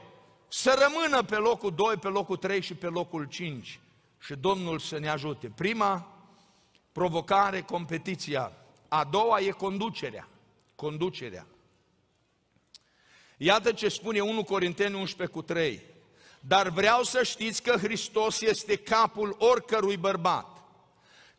să 0.54 0.88
rămână 0.88 1.24
pe 1.24 1.36
locul 1.36 1.74
2, 1.76 1.96
pe 1.96 2.08
locul 2.08 2.38
3 2.38 2.62
și 2.62 2.74
pe 2.74 2.88
locul 2.88 3.26
5 3.26 3.80
și 4.20 4.36
Domnul 4.36 4.80
să 4.80 4.98
ne 4.98 5.10
ajute. 5.10 5.52
Prima, 5.56 6.18
provocare, 6.92 7.62
competiția. 7.62 8.52
A 8.88 9.04
doua 9.04 9.40
e 9.40 9.50
conducerea. 9.50 10.28
Conducerea. 10.76 11.48
Iată 13.38 13.72
ce 13.72 13.88
spune 13.88 14.20
1 14.20 14.44
Corinteni 14.44 14.96
11 14.96 15.36
cu 15.36 15.42
3. 15.42 15.82
Dar 16.40 16.70
vreau 16.70 17.04
să 17.04 17.24
știți 17.24 17.62
că 17.64 17.78
Hristos 17.78 18.42
este 18.42 18.76
capul 18.76 19.36
oricărui 19.40 19.98
bărbat, 19.98 20.64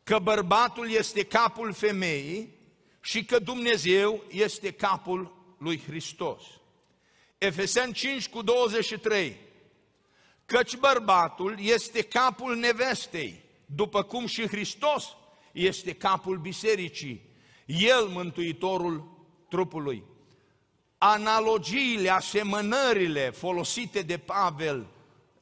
că 0.02 0.19
bărbatul 0.19 0.90
este 0.90 1.25
capul 1.25 1.73
femeii 1.73 2.59
și 3.00 3.25
că 3.25 3.38
Dumnezeu 3.38 4.23
este 4.31 4.71
capul 4.71 5.35
lui 5.59 5.83
Hristos. 5.87 6.42
Efeseni 7.42 7.92
5 7.92 8.28
cu 8.28 8.42
23. 8.42 9.37
Căci 10.46 10.76
bărbatul 10.76 11.56
este 11.61 12.02
capul 12.02 12.56
nevestei, 12.56 13.44
după 13.66 14.02
cum 14.02 14.26
și 14.26 14.46
Hristos 14.46 15.16
este 15.52 15.94
capul 15.94 16.37
bisericii, 16.37 17.30
el 17.66 18.06
mântuitorul 18.06 19.25
trupului. 19.49 20.04
Analogiile, 20.99 22.11
asemănările 22.11 23.30
folosite 23.30 24.02
de 24.02 24.18
Pavel 24.18 24.87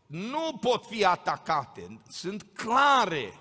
nu 0.07 0.59
pot 0.61 0.87
fi 0.87 1.05
atacate, 1.05 2.01
sunt 2.09 2.47
clare. 2.53 3.39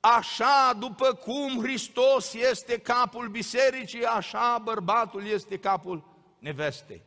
Așa 0.00 0.76
după 0.78 1.14
cum 1.14 1.62
Hristos 1.62 2.34
este 2.34 2.78
capul 2.78 3.28
bisericii, 3.28 4.04
așa 4.04 4.60
bărbatul 4.64 5.26
este 5.26 5.58
capul 5.58 6.04
nevestei. 6.38 7.06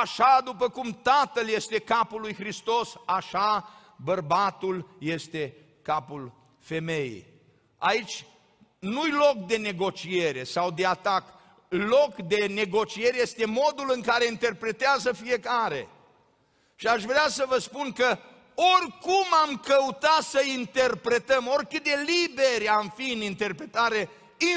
Așa 0.00 0.40
după 0.44 0.68
cum 0.68 0.98
Tatăl 1.02 1.48
este 1.48 1.78
capul 1.78 2.20
lui 2.20 2.34
Hristos, 2.34 2.94
așa 3.06 3.68
bărbatul 3.96 4.96
este 4.98 5.54
capul 5.82 6.32
femeii. 6.58 7.26
Aici 7.78 8.24
nu-i 8.78 9.10
loc 9.10 9.46
de 9.46 9.56
negociere 9.56 10.44
sau 10.44 10.70
de 10.70 10.86
atac, 10.86 11.24
loc 11.68 12.14
de 12.16 12.46
negociere 12.46 13.20
este 13.20 13.46
modul 13.46 13.90
în 13.94 14.00
care 14.00 14.26
interpretează 14.26 15.12
fiecare. 15.12 15.88
Și 16.74 16.86
aș 16.86 17.02
vrea 17.02 17.28
să 17.28 17.44
vă 17.48 17.58
spun 17.58 17.92
că 17.92 18.18
oricum 18.54 19.26
am 19.46 19.56
căutat 19.56 20.22
să 20.22 20.42
interpretăm, 20.56 21.46
oricât 21.46 21.82
de 21.82 22.04
liberi 22.06 22.68
am 22.68 22.92
fi 22.96 23.12
în 23.12 23.20
interpretare, 23.20 24.10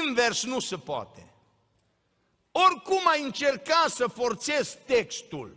invers 0.04 0.44
nu 0.44 0.58
se 0.58 0.76
poate. 0.76 1.25
Oricum 2.64 3.00
ai 3.08 3.22
încerca 3.22 3.84
să 3.88 4.06
forțezi 4.06 4.78
textul, 4.86 5.56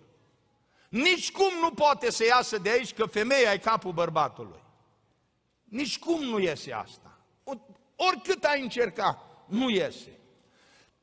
nici 0.89 1.31
cum 1.31 1.51
nu 1.61 1.71
poate 1.71 2.11
să 2.11 2.25
iasă 2.25 2.57
de 2.57 2.69
aici 2.69 2.93
că 2.93 3.05
femeia 3.05 3.53
e 3.53 3.57
capul 3.57 3.91
bărbatului. 3.91 4.59
Nici 5.63 5.99
cum 5.99 6.23
nu 6.23 6.39
iese 6.39 6.73
asta. 6.73 7.17
Oricât 7.95 8.43
ai 8.43 8.61
încerca, 8.61 9.23
nu 9.47 9.69
iese. 9.69 10.19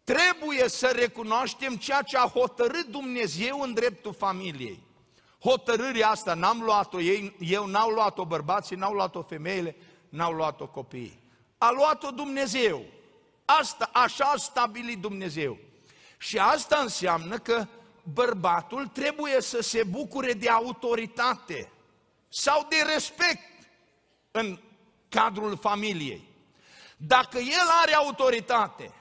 Trebuie 0.05 0.69
să 0.69 0.87
recunoaștem 0.87 1.77
ceea 1.77 2.03
ce 2.03 2.17
a 2.17 2.29
hotărât 2.29 2.87
Dumnezeu 2.87 3.61
în 3.61 3.75
dreptul 3.75 4.15
familiei. 4.15 4.83
Hotărârea 5.41 6.09
asta 6.09 6.35
n-am 6.35 6.63
luat-o 6.63 7.01
ei, 7.01 7.37
eu 7.39 7.67
n-au 7.67 7.91
luat-o 7.91 8.25
bărbații, 8.25 8.77
n-au 8.77 8.93
luat-o 8.93 9.23
femeile, 9.23 9.77
n-au 10.09 10.33
luat-o 10.33 10.67
copiii. 10.67 11.23
A 11.59 11.71
luat-o 11.71 12.11
Dumnezeu. 12.11 12.85
Asta, 13.45 13.91
așa 13.93 14.25
a 14.25 14.37
stabilit 14.37 14.99
Dumnezeu. 14.99 15.59
Și 16.19 16.39
asta 16.39 16.79
înseamnă 16.79 17.39
că 17.39 17.67
bărbatul 18.03 18.87
trebuie 18.87 19.41
să 19.41 19.63
se 19.63 19.83
bucure 19.85 20.33
de 20.33 20.49
autoritate 20.49 21.71
sau 22.29 22.67
de 22.69 22.77
respect 22.93 23.69
în 24.31 24.61
cadrul 25.09 25.57
familiei. 25.57 26.29
Dacă 26.97 27.39
el 27.39 27.69
are 27.83 27.95
autoritate 27.95 28.93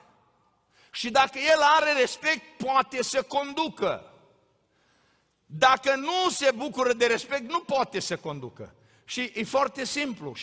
și 0.92 1.10
dacă 1.10 1.38
el 1.38 1.62
are 1.78 1.94
respect, 1.94 2.58
poate 2.58 3.04
să 3.04 3.22
conducă. 3.22 4.14
Dacă 5.46 5.96
nu 5.96 6.30
se 6.30 6.52
bucură 6.56 6.94
de 6.94 7.06
respect, 7.06 7.50
nu 7.50 7.60
poate 7.60 8.00
să 8.00 8.18
conducă. 8.18 8.76
Și 9.06 9.32
e 9.36 9.44
foarte 9.44 9.86
simplu. 9.86 10.34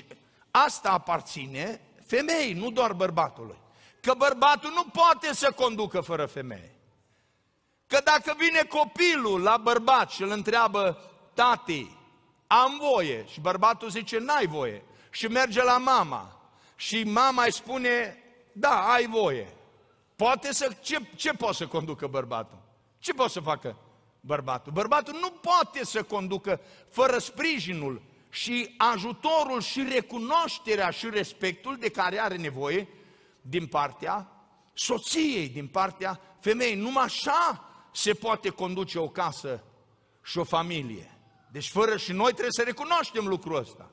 Asta 0.50 0.90
aparține 0.90 1.80
femeii, 2.06 2.52
nu 2.52 2.70
doar 2.70 2.92
bărbatului 2.92 3.61
că 4.02 4.14
bărbatul 4.16 4.72
nu 4.74 4.84
poate 4.84 5.34
să 5.34 5.52
conducă 5.56 6.00
fără 6.00 6.26
femeie. 6.26 6.74
Că 7.86 8.00
dacă 8.04 8.34
vine 8.38 8.62
copilul 8.62 9.42
la 9.42 9.56
bărbat 9.56 10.10
și 10.10 10.22
îl 10.22 10.30
întreabă, 10.30 11.10
tati, 11.34 11.96
am 12.46 12.78
voie? 12.80 13.26
Și 13.28 13.40
bărbatul 13.40 13.88
zice, 13.88 14.18
n-ai 14.18 14.46
voie. 14.46 14.82
Și 15.10 15.26
merge 15.26 15.62
la 15.62 15.78
mama. 15.78 16.40
Și 16.76 17.02
mama 17.02 17.44
îi 17.44 17.52
spune, 17.52 18.22
da, 18.52 18.92
ai 18.92 19.06
voie. 19.06 19.54
Poate 20.16 20.52
să, 20.52 20.72
ce, 20.80 20.98
ce 21.14 21.32
poate 21.32 21.56
să 21.56 21.66
conducă 21.66 22.06
bărbatul? 22.06 22.58
Ce 22.98 23.12
poate 23.12 23.32
să 23.32 23.40
facă 23.40 23.76
bărbatul? 24.20 24.72
Bărbatul 24.72 25.18
nu 25.20 25.30
poate 25.30 25.84
să 25.84 26.02
conducă 26.02 26.60
fără 26.88 27.18
sprijinul 27.18 28.02
și 28.30 28.74
ajutorul 28.76 29.60
și 29.60 29.82
recunoașterea 29.82 30.90
și 30.90 31.10
respectul 31.10 31.76
de 31.76 31.90
care 31.90 32.20
are 32.20 32.36
nevoie 32.36 32.88
din 33.42 33.66
partea 33.66 34.32
soției, 34.72 35.48
din 35.48 35.66
partea 35.66 36.20
femeii. 36.40 36.74
Numai 36.74 37.04
așa 37.04 37.68
se 37.92 38.14
poate 38.14 38.48
conduce 38.48 38.98
o 38.98 39.08
casă 39.08 39.64
și 40.22 40.38
o 40.38 40.44
familie. 40.44 41.18
Deci 41.50 41.68
fără 41.68 41.96
și 41.96 42.12
noi 42.12 42.30
trebuie 42.30 42.52
să 42.52 42.62
recunoaștem 42.62 43.26
lucrul 43.26 43.56
ăsta. 43.56 43.90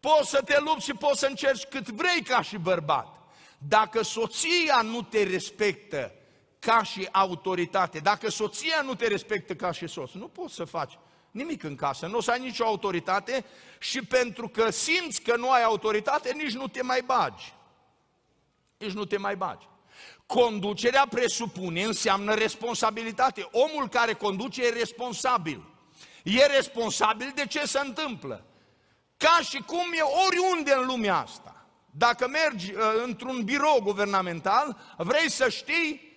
Poți 0.00 0.30
să 0.30 0.42
te 0.44 0.58
lupți 0.58 0.84
și 0.84 0.92
poți 0.92 1.18
să 1.18 1.26
încerci 1.26 1.64
cât 1.64 1.88
vrei 1.88 2.22
ca 2.22 2.42
și 2.42 2.56
bărbat. 2.56 3.18
Dacă 3.58 4.02
soția 4.02 4.80
nu 4.82 5.02
te 5.02 5.22
respectă 5.22 6.14
ca 6.58 6.82
și 6.82 7.08
autoritate, 7.12 7.98
dacă 7.98 8.30
soția 8.30 8.82
nu 8.82 8.94
te 8.94 9.06
respectă 9.06 9.54
ca 9.54 9.72
și 9.72 9.86
soț, 9.86 10.12
nu 10.12 10.28
poți 10.28 10.54
să 10.54 10.64
faci 10.64 10.98
nimic 11.30 11.62
în 11.62 11.74
casă, 11.74 12.06
nu 12.06 12.16
o 12.16 12.20
să 12.20 12.30
ai 12.30 12.40
nicio 12.40 12.64
autoritate 12.64 13.44
și 13.78 14.02
pentru 14.02 14.48
că 14.48 14.70
simți 14.70 15.22
că 15.22 15.36
nu 15.36 15.50
ai 15.50 15.62
autoritate, 15.62 16.32
nici 16.32 16.54
nu 16.54 16.68
te 16.68 16.82
mai 16.82 17.02
bagi 17.02 17.52
nici 18.80 18.92
nu 18.92 19.04
te 19.04 19.16
mai 19.16 19.36
bagi. 19.36 19.68
Conducerea 20.26 21.06
presupune, 21.10 21.82
înseamnă 21.82 22.34
responsabilitate. 22.34 23.48
Omul 23.52 23.88
care 23.88 24.12
conduce 24.12 24.66
e 24.66 24.70
responsabil. 24.70 25.64
E 26.22 26.46
responsabil 26.46 27.32
de 27.34 27.46
ce 27.46 27.66
se 27.66 27.78
întâmplă. 27.78 28.44
Ca 29.16 29.38
și 29.48 29.62
cum 29.66 29.92
e 29.92 30.26
oriunde 30.26 30.72
în 30.72 30.86
lumea 30.86 31.16
asta. 31.16 31.66
Dacă 31.90 32.28
mergi 32.28 32.72
uh, 32.72 32.80
într-un 33.04 33.42
birou 33.44 33.80
guvernamental, 33.82 34.76
vrei 34.96 35.30
să 35.30 35.48
știi 35.48 36.08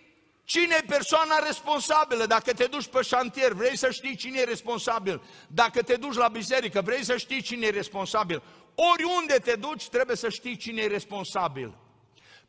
Cine 0.46 0.76
e 0.80 0.86
persoana 0.88 1.46
responsabilă? 1.46 2.26
Dacă 2.26 2.54
te 2.54 2.66
duci 2.66 2.88
pe 2.88 3.02
șantier, 3.02 3.52
vrei 3.52 3.78
să 3.78 3.92
știi 3.92 4.16
cine 4.16 4.40
e 4.40 4.44
responsabil. 4.44 5.22
Dacă 5.48 5.82
te 5.82 5.96
duci 5.96 6.16
la 6.16 6.28
biserică, 6.28 6.82
vrei 6.82 7.04
să 7.04 7.18
știi 7.18 7.42
cine 7.42 7.66
e 7.66 7.70
responsabil. 7.70 8.42
Oriunde 8.76 9.34
te 9.34 9.56
duci, 9.56 9.90
trebuie 9.90 10.16
să 10.16 10.30
știi 10.30 10.58
cine 10.58 10.82
e 10.82 10.88
responsabil 10.88 11.74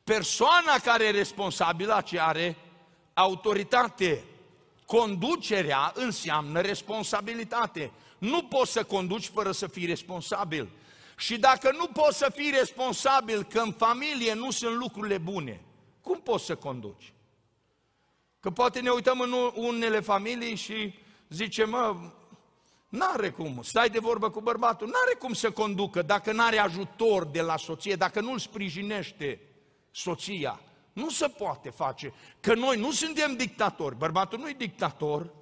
persoana 0.05 0.79
care 0.83 1.05
e 1.05 1.11
responsabilă, 1.11 2.03
ce 2.05 2.21
are 2.21 2.57
autoritate. 3.15 4.25
Conducerea 4.87 5.93
înseamnă 5.95 6.61
responsabilitate. 6.61 7.93
Nu 8.19 8.43
poți 8.43 8.73
să 8.73 8.85
conduci 8.85 9.27
fără 9.27 9.53
să 9.53 9.67
fii 9.67 9.87
responsabil. 9.87 10.69
Și 11.17 11.39
dacă 11.39 11.73
nu 11.73 11.87
poți 11.87 12.19
să 12.19 12.31
fii 12.35 12.51
responsabil 12.51 13.45
că 13.45 13.61
în 13.61 13.73
familie 13.73 14.35
nu 14.35 14.51
sunt 14.51 14.77
lucrurile 14.77 15.19
bune, 15.19 15.61
cum 16.01 16.21
poți 16.21 16.45
să 16.45 16.55
conduci? 16.55 17.13
Că 18.41 18.51
poate 18.51 18.81
ne 18.81 18.91
uităm 18.91 19.21
în 19.21 19.33
unele 19.55 20.01
familii 20.01 20.55
și 20.55 20.95
zicem, 21.29 21.71
mă, 21.71 21.97
N-are 22.89 23.31
cum, 23.31 23.61
stai 23.63 23.91
de 23.91 23.99
vorbă 23.99 24.31
cu 24.31 24.41
bărbatul, 24.41 24.87
n-are 24.87 25.15
cum 25.19 25.33
să 25.33 25.51
conducă 25.51 26.03
dacă 26.03 26.33
n-are 26.33 26.59
ajutor 26.59 27.25
de 27.27 27.41
la 27.41 27.57
soție, 27.57 27.95
dacă 27.95 28.21
nu-l 28.21 28.39
sprijinește 28.39 29.41
soția. 29.95 30.61
Nu 30.93 31.11
se 31.11 31.29
poate 31.29 31.71
face, 31.71 32.13
că 32.41 32.55
noi 32.55 32.77
nu 32.77 32.91
suntem 32.91 33.37
dictatori, 33.37 33.97
bărbatul 33.97 34.39
nu 34.39 34.49
e 34.49 34.55
dictator. 34.59 35.33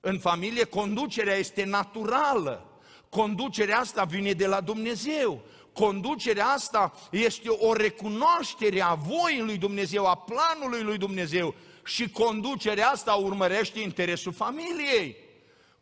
În 0.00 0.18
familie 0.18 0.64
conducerea 0.64 1.34
este 1.34 1.64
naturală, 1.64 2.80
conducerea 3.08 3.78
asta 3.78 4.04
vine 4.04 4.32
de 4.32 4.46
la 4.46 4.60
Dumnezeu. 4.60 5.40
Conducerea 5.72 6.46
asta 6.46 6.92
este 7.10 7.48
o 7.48 7.72
recunoaștere 7.72 8.80
a 8.80 8.94
voii 8.94 9.40
lui 9.40 9.56
Dumnezeu, 9.56 10.06
a 10.06 10.14
planului 10.14 10.82
lui 10.82 10.98
Dumnezeu 10.98 11.54
și 11.84 12.10
conducerea 12.10 12.88
asta 12.88 13.12
urmărește 13.14 13.80
interesul 13.80 14.32
familiei. 14.32 15.16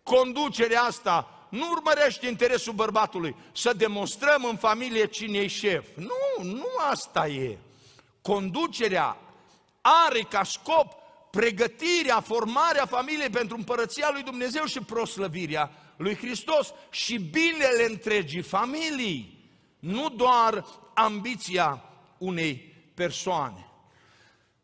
Conducerea 0.02 0.82
asta 0.82 1.46
nu 1.48 1.70
urmărește 1.70 2.26
interesul 2.26 2.72
bărbatului, 2.72 3.36
să 3.52 3.72
demonstrăm 3.72 4.44
în 4.44 4.56
familie 4.56 5.06
cine 5.06 5.38
e 5.38 5.46
șef. 5.46 5.86
Nu, 5.96 6.44
nu 6.44 6.66
asta 6.90 7.28
e. 7.28 7.58
Conducerea 8.22 9.16
are 9.80 10.20
ca 10.20 10.42
scop 10.42 10.92
pregătirea, 11.30 12.20
formarea 12.20 12.86
familiei 12.86 13.30
pentru 13.30 13.56
împărăția 13.56 14.08
lui 14.12 14.22
Dumnezeu 14.22 14.64
și 14.64 14.80
proslăvirea 14.80 15.70
lui 15.96 16.16
Hristos 16.16 16.72
și 16.90 17.18
binele 17.18 17.86
întregii 17.88 18.42
familii, 18.42 19.50
nu 19.78 20.08
doar 20.08 20.64
ambiția 20.94 21.82
unei 22.18 22.54
persoane. 22.94 23.66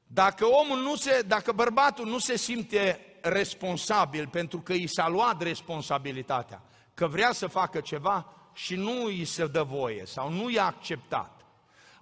Dacă 0.07 0.47
omul 0.47 0.79
nu 0.79 0.97
se, 0.97 1.23
dacă 1.27 1.53
bărbatul 1.53 2.07
nu 2.07 2.19
se 2.19 2.37
simte 2.37 3.01
responsabil 3.21 4.29
pentru 4.29 4.61
că 4.61 4.73
i 4.73 4.87
s-a 4.87 5.09
luat 5.09 5.43
responsabilitatea, 5.43 6.63
că 6.95 7.07
vrea 7.07 7.33
să 7.33 7.47
facă 7.47 7.81
ceva 7.81 8.33
și 8.53 8.75
nu 8.75 9.05
îi 9.05 9.25
se 9.25 9.47
dă 9.47 9.63
voie 9.63 10.03
sau 10.07 10.31
nu 10.31 10.51
i-a 10.51 10.67
acceptat, 10.67 11.45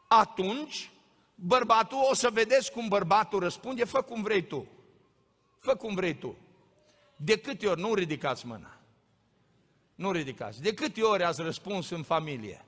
atunci 0.06 0.90
bărbatul, 1.36 1.98
o 2.10 2.14
să 2.14 2.30
vedeți 2.30 2.72
cum 2.72 2.88
bărbatul 2.88 3.40
răspunde, 3.40 3.84
fă 3.84 4.02
cum 4.02 4.22
vrei 4.22 4.42
tu. 4.46 4.66
Fă 5.58 5.74
cum 5.74 5.94
vrei 5.94 6.14
tu. 6.14 6.36
De 7.16 7.38
câte 7.38 7.66
ori, 7.66 7.80
nu 7.80 7.94
ridicați 7.94 8.46
mâna. 8.46 8.80
Nu 9.94 10.10
ridicați. 10.10 10.62
De 10.62 10.74
câte 10.74 11.02
ori 11.02 11.22
ați 11.22 11.42
răspuns 11.42 11.90
în 11.90 12.02
familie? 12.02 12.64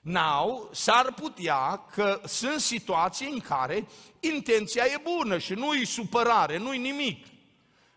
Now, 0.00 0.68
s-ar 0.72 1.12
putea 1.12 1.76
că 1.76 2.20
sunt 2.24 2.60
situații 2.60 3.30
în 3.30 3.38
care 3.38 3.86
intenția 4.20 4.84
e 4.84 5.00
bună 5.02 5.38
și 5.38 5.52
nu-i 5.52 5.86
supărare, 5.86 6.58
nu-i 6.58 6.78
nimic. 6.78 7.26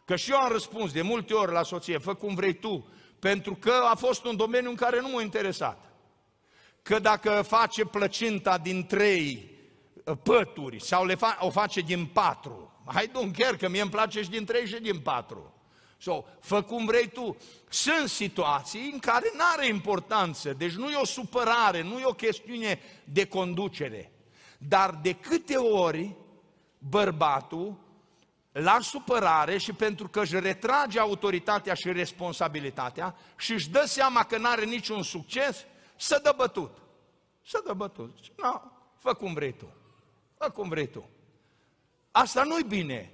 Că 0.06 0.16
și 0.16 0.32
eu 0.32 0.38
am 0.38 0.52
răspuns 0.52 0.92
de 0.92 1.02
multe 1.02 1.34
ori 1.34 1.52
la 1.52 1.64
soție, 1.64 1.98
fă 1.98 2.14
cum 2.14 2.36
vrei 2.36 2.54
tu, 2.54 2.88
pentru 3.20 3.56
că 3.56 3.74
a 3.90 3.96
fost 3.96 4.26
un 4.26 4.36
domeniu 4.36 4.70
în 4.70 4.76
care 4.76 5.02
nu 5.02 5.10
m-a 5.10 5.22
interesat. 5.22 5.92
Că 6.82 7.00
dacă 7.00 7.42
face 7.48 7.86
plăcinta 7.86 8.58
din 8.58 8.86
trei 8.86 9.50
uh, 9.52 9.59
pături 10.16 10.82
sau 10.82 11.06
le 11.06 11.16
fa- 11.16 11.40
o 11.40 11.50
face 11.50 11.82
din 11.82 12.06
patru, 12.06 12.82
hai 12.86 13.08
don't 13.08 13.38
care, 13.38 13.56
că 13.56 13.70
mie 13.70 13.82
îmi 13.82 13.92
place 13.92 14.22
și 14.22 14.30
din 14.30 14.46
trei 14.46 14.68
și 14.68 14.82
din 14.82 15.00
patru. 15.00 15.54
So, 16.02 16.24
fă 16.40 16.62
cum 16.62 16.86
vrei 16.86 17.08
tu. 17.08 17.38
Sunt 17.70 18.10
situații 18.10 18.90
în 18.92 19.00
care 19.00 19.32
nu 19.34 19.44
are 19.54 19.68
importanță, 19.68 20.54
deci 20.54 20.74
nu 20.74 20.90
e 20.90 20.96
o 20.96 21.06
supărare, 21.06 21.82
nu 21.82 22.00
e 22.00 22.06
o 22.06 22.14
chestiune 22.14 22.80
de 23.04 23.26
conducere. 23.26 24.12
Dar 24.58 25.00
de 25.02 25.14
câte 25.14 25.56
ori 25.58 26.16
bărbatul 26.78 27.78
la 28.52 28.78
supărare 28.82 29.58
și 29.58 29.74
pentru 29.74 30.08
că 30.08 30.22
își 30.22 30.40
retrage 30.40 31.00
autoritatea 31.00 31.74
și 31.74 31.92
responsabilitatea 31.92 33.16
și 33.38 33.54
își 33.54 33.70
dă 33.70 33.84
seama 33.86 34.24
că 34.24 34.38
nu 34.38 34.50
are 34.50 34.66
niciun 34.66 35.04
succes, 35.04 35.66
să 35.96 36.20
dă 36.24 36.34
bătut. 36.38 36.78
Să 37.46 37.62
dă 37.66 37.74
bătut. 37.74 38.18
Nu, 38.38 38.72
fă 38.98 39.14
cum 39.14 39.34
vrei 39.34 39.54
tu. 39.54 39.74
Fă 40.44 40.50
cum 40.50 40.70
vrei 40.70 40.88
tu. 40.88 41.10
Asta 42.12 42.44
nu-i 42.44 42.64
bine. 42.64 43.12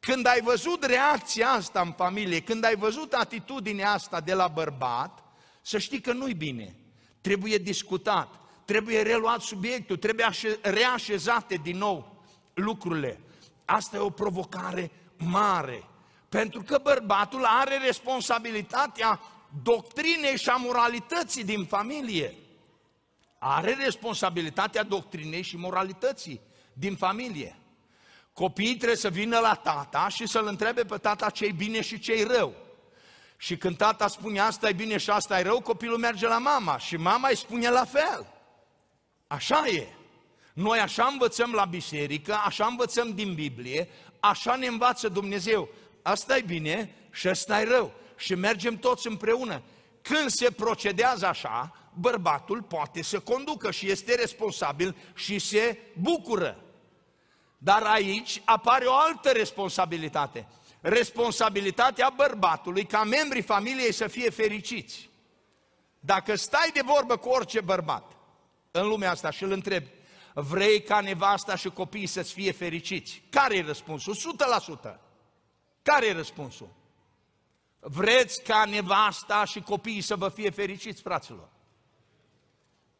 Când 0.00 0.26
ai 0.26 0.40
văzut 0.40 0.84
reacția 0.84 1.48
asta 1.48 1.80
în 1.80 1.92
familie, 1.92 2.40
când 2.40 2.64
ai 2.64 2.76
văzut 2.76 3.12
atitudinea 3.12 3.92
asta 3.92 4.20
de 4.20 4.34
la 4.34 4.48
bărbat, 4.48 5.22
să 5.62 5.78
știi 5.78 6.00
că 6.00 6.12
nu-i 6.12 6.34
bine. 6.34 6.76
Trebuie 7.20 7.58
discutat, 7.58 8.28
trebuie 8.64 9.02
reluat 9.02 9.40
subiectul, 9.40 9.96
trebuie 9.96 10.26
reașezate 10.62 11.54
din 11.54 11.76
nou 11.76 12.24
lucrurile. 12.54 13.20
Asta 13.64 13.96
e 13.96 14.00
o 14.00 14.10
provocare 14.10 14.90
mare. 15.16 15.84
Pentru 16.28 16.62
că 16.62 16.78
bărbatul 16.82 17.44
are 17.44 17.78
responsabilitatea 17.78 19.20
doctrinei 19.62 20.38
și 20.38 20.48
a 20.48 20.56
moralității 20.56 21.44
din 21.44 21.64
familie. 21.64 22.34
Are 23.38 23.76
responsabilitatea 23.84 24.82
doctrinei 24.82 25.42
și 25.42 25.56
moralității 25.56 26.40
din 26.72 26.96
familie. 26.96 27.56
Copiii 28.32 28.76
trebuie 28.76 28.96
să 28.96 29.10
vină 29.10 29.38
la 29.38 29.54
tata 29.54 30.08
și 30.08 30.26
să-l 30.26 30.46
întrebe 30.46 30.84
pe 30.84 30.96
tata 30.96 31.30
ce-i 31.30 31.52
bine 31.52 31.80
și 31.80 31.98
ce-i 31.98 32.22
rău. 32.22 32.54
Și 33.36 33.56
când 33.56 33.76
tata 33.76 34.08
spune 34.08 34.40
asta 34.40 34.68
e 34.68 34.72
bine 34.72 34.96
și 34.96 35.10
asta 35.10 35.38
e 35.38 35.42
rău, 35.42 35.60
copilul 35.60 35.98
merge 35.98 36.26
la 36.26 36.38
mama 36.38 36.78
și 36.78 36.96
mama 36.96 37.28
îi 37.28 37.36
spune 37.36 37.68
la 37.68 37.84
fel. 37.84 38.26
Așa 39.26 39.66
e. 39.66 39.86
Noi 40.52 40.78
așa 40.78 41.08
învățăm 41.12 41.52
la 41.52 41.64
biserică, 41.64 42.40
așa 42.44 42.66
învățăm 42.66 43.14
din 43.14 43.34
Biblie, 43.34 43.88
așa 44.20 44.56
ne 44.56 44.66
învață 44.66 45.08
Dumnezeu. 45.08 45.68
Asta 46.02 46.36
e 46.36 46.40
bine 46.40 46.94
și 47.10 47.28
asta 47.28 47.60
e 47.60 47.64
rău. 47.64 47.92
Și 48.16 48.34
mergem 48.34 48.76
toți 48.76 49.06
împreună. 49.06 49.62
Când 50.02 50.30
se 50.30 50.50
procedează 50.50 51.26
așa, 51.26 51.77
bărbatul 52.00 52.62
poate 52.62 53.02
să 53.02 53.20
conducă 53.20 53.70
și 53.70 53.90
este 53.90 54.14
responsabil 54.14 54.96
și 55.14 55.38
se 55.38 55.78
bucură. 56.00 56.62
Dar 57.58 57.82
aici 57.82 58.42
apare 58.44 58.84
o 58.84 58.94
altă 58.94 59.30
responsabilitate. 59.30 60.46
Responsabilitatea 60.80 62.12
bărbatului 62.16 62.84
ca 62.84 63.04
membrii 63.04 63.42
familiei 63.42 63.92
să 63.92 64.06
fie 64.06 64.30
fericiți. 64.30 65.08
Dacă 66.00 66.34
stai 66.34 66.70
de 66.72 66.80
vorbă 66.84 67.16
cu 67.16 67.28
orice 67.28 67.60
bărbat 67.60 68.12
în 68.70 68.88
lumea 68.88 69.10
asta 69.10 69.30
și 69.30 69.42
îl 69.42 69.50
întrebi, 69.50 69.90
vrei 70.34 70.82
ca 70.82 71.00
nevasta 71.00 71.56
și 71.56 71.68
copiii 71.68 72.06
să-ți 72.06 72.32
fie 72.32 72.52
fericiți. 72.52 73.22
Care 73.30 73.56
e 73.56 73.62
răspunsul? 73.62 74.16
100%. 74.94 74.96
Care 75.82 76.06
e 76.06 76.12
răspunsul? 76.12 76.68
Vreți 77.80 78.42
ca 78.42 78.64
nevasta 78.64 79.44
și 79.44 79.60
copiii 79.60 80.00
să 80.00 80.16
vă 80.16 80.28
fie 80.28 80.50
fericiți, 80.50 81.02
fraților? 81.02 81.48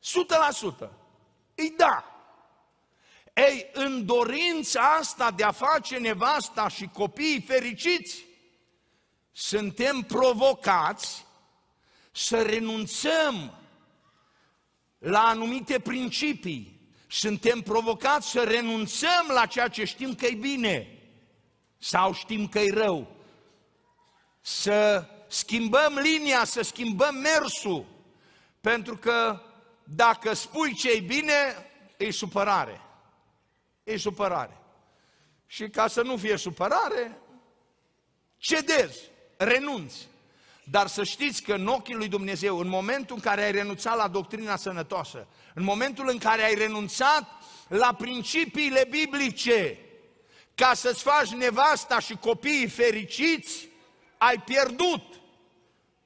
100%. 0.00 0.88
Ei 1.54 1.74
da. 1.76 2.04
Ei, 3.34 3.70
în 3.72 4.06
dorința 4.06 4.80
asta 4.80 5.30
de 5.30 5.44
a 5.44 5.50
face 5.50 5.98
nevasta 5.98 6.68
și 6.68 6.90
copiii 6.92 7.40
fericiți, 7.40 8.24
suntem 9.32 10.00
provocați 10.00 11.26
să 12.10 12.42
renunțăm 12.42 13.58
la 14.98 15.20
anumite 15.20 15.78
principii, 15.78 16.80
suntem 17.08 17.60
provocați 17.60 18.30
să 18.30 18.42
renunțăm 18.42 19.26
la 19.28 19.46
ceea 19.46 19.68
ce 19.68 19.84
știm 19.84 20.14
că 20.14 20.26
e 20.26 20.34
bine 20.34 20.98
sau 21.78 22.12
știm 22.12 22.48
că 22.48 22.58
e 22.58 22.72
rău. 22.72 23.16
Să 24.40 25.06
schimbăm 25.28 25.98
linia, 25.98 26.44
să 26.44 26.62
schimbăm 26.62 27.14
mersul. 27.14 27.86
Pentru 28.60 28.96
că 28.96 29.42
dacă 29.94 30.32
spui 30.32 30.74
ce 30.74 30.90
e 30.90 31.00
bine, 31.00 31.66
e 31.96 32.10
supărare. 32.10 32.80
E 33.84 33.96
supărare. 33.96 34.56
Și 35.46 35.68
ca 35.68 35.88
să 35.88 36.02
nu 36.02 36.16
fie 36.16 36.36
supărare, 36.36 37.18
cedezi, 38.36 39.00
renunți. 39.36 40.08
Dar 40.64 40.86
să 40.86 41.04
știți 41.04 41.42
că 41.42 41.54
în 41.54 41.66
ochii 41.66 41.94
lui 41.94 42.08
Dumnezeu, 42.08 42.58
în 42.58 42.68
momentul 42.68 43.16
în 43.16 43.22
care 43.22 43.44
ai 43.44 43.52
renunțat 43.52 43.96
la 43.96 44.08
doctrina 44.08 44.56
sănătoasă, 44.56 45.26
în 45.54 45.62
momentul 45.62 46.08
în 46.08 46.18
care 46.18 46.44
ai 46.44 46.54
renunțat 46.54 47.24
la 47.68 47.94
principiile 47.94 48.86
biblice, 48.90 49.78
ca 50.54 50.74
să-ți 50.74 51.02
faci 51.02 51.28
nevasta 51.28 51.98
și 51.98 52.16
copiii 52.16 52.68
fericiți, 52.68 53.68
ai 54.16 54.40
pierdut. 54.40 55.20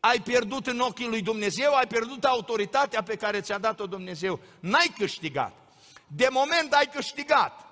Ai 0.04 0.20
pierdut 0.20 0.66
în 0.66 0.80
ochii 0.80 1.06
lui 1.06 1.22
Dumnezeu, 1.22 1.74
ai 1.74 1.86
pierdut 1.86 2.24
autoritatea 2.24 3.02
pe 3.02 3.16
care 3.16 3.40
ți-a 3.40 3.58
dat-o 3.58 3.86
Dumnezeu. 3.86 4.40
N-ai 4.60 4.92
câștigat. 4.98 5.52
De 6.06 6.28
moment 6.30 6.72
ai 6.72 6.86
câștigat. 6.86 7.66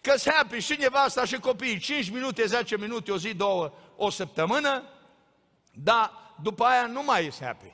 că 0.00 0.16
se 0.16 0.30
happy 0.30 0.58
și 0.58 0.76
nevasta 0.78 1.24
și 1.24 1.38
copiii, 1.38 1.78
5 1.78 2.10
minute, 2.10 2.46
10 2.46 2.76
minute, 2.76 3.12
o 3.12 3.18
zi, 3.18 3.34
două, 3.34 3.72
o 3.96 4.10
săptămână, 4.10 4.82
dar 5.72 6.12
după 6.42 6.64
aia 6.64 6.86
nu 6.86 7.02
mai 7.02 7.26
este 7.26 7.44
happy. 7.44 7.72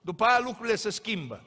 După 0.00 0.24
aia 0.24 0.38
lucrurile 0.38 0.76
se 0.76 0.90
schimbă. 0.90 1.44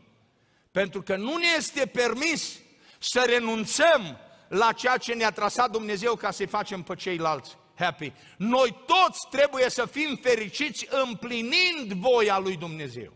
Pentru 0.71 1.01
că 1.01 1.15
nu 1.15 1.37
ne 1.37 1.47
este 1.57 1.85
permis 1.85 2.59
să 2.99 3.23
renunțăm 3.27 4.17
la 4.47 4.71
ceea 4.71 4.97
ce 4.97 5.13
ne-a 5.13 5.31
trasat 5.31 5.71
Dumnezeu 5.71 6.15
ca 6.15 6.31
să-i 6.31 6.47
facem 6.47 6.83
pe 6.83 6.95
ceilalți 6.95 7.57
happy. 7.79 8.13
Noi 8.37 8.77
toți 8.85 9.19
trebuie 9.29 9.69
să 9.69 9.85
fim 9.85 10.15
fericiți 10.21 10.87
împlinind 11.05 11.93
voia 11.93 12.39
lui 12.39 12.57
Dumnezeu. 12.57 13.13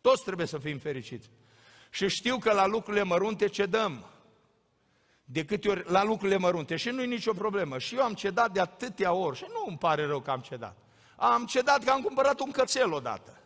Toți 0.00 0.22
trebuie 0.22 0.46
să 0.46 0.58
fim 0.58 0.78
fericiți. 0.78 1.30
Și 1.90 2.08
știu 2.08 2.38
că 2.38 2.52
la 2.52 2.66
lucrurile 2.66 3.02
mărunte 3.02 3.48
cedăm. 3.48 4.04
De 5.24 5.44
câte 5.44 5.68
ori 5.68 5.90
la 5.90 6.02
lucrurile 6.02 6.38
mărunte 6.38 6.76
și 6.76 6.88
nu 6.88 7.02
e 7.02 7.06
nicio 7.06 7.32
problemă. 7.32 7.78
Și 7.78 7.94
eu 7.94 8.02
am 8.02 8.14
cedat 8.14 8.50
de 8.50 8.60
atâtea 8.60 9.12
ori 9.12 9.36
și 9.36 9.44
nu 9.48 9.64
îmi 9.66 9.78
pare 9.78 10.06
rău 10.06 10.20
că 10.20 10.30
am 10.30 10.40
cedat. 10.40 10.76
Am 11.16 11.46
cedat 11.46 11.84
că 11.84 11.90
am 11.90 12.00
cumpărat 12.00 12.40
un 12.40 12.50
cățel 12.50 12.92
odată. 12.92 13.40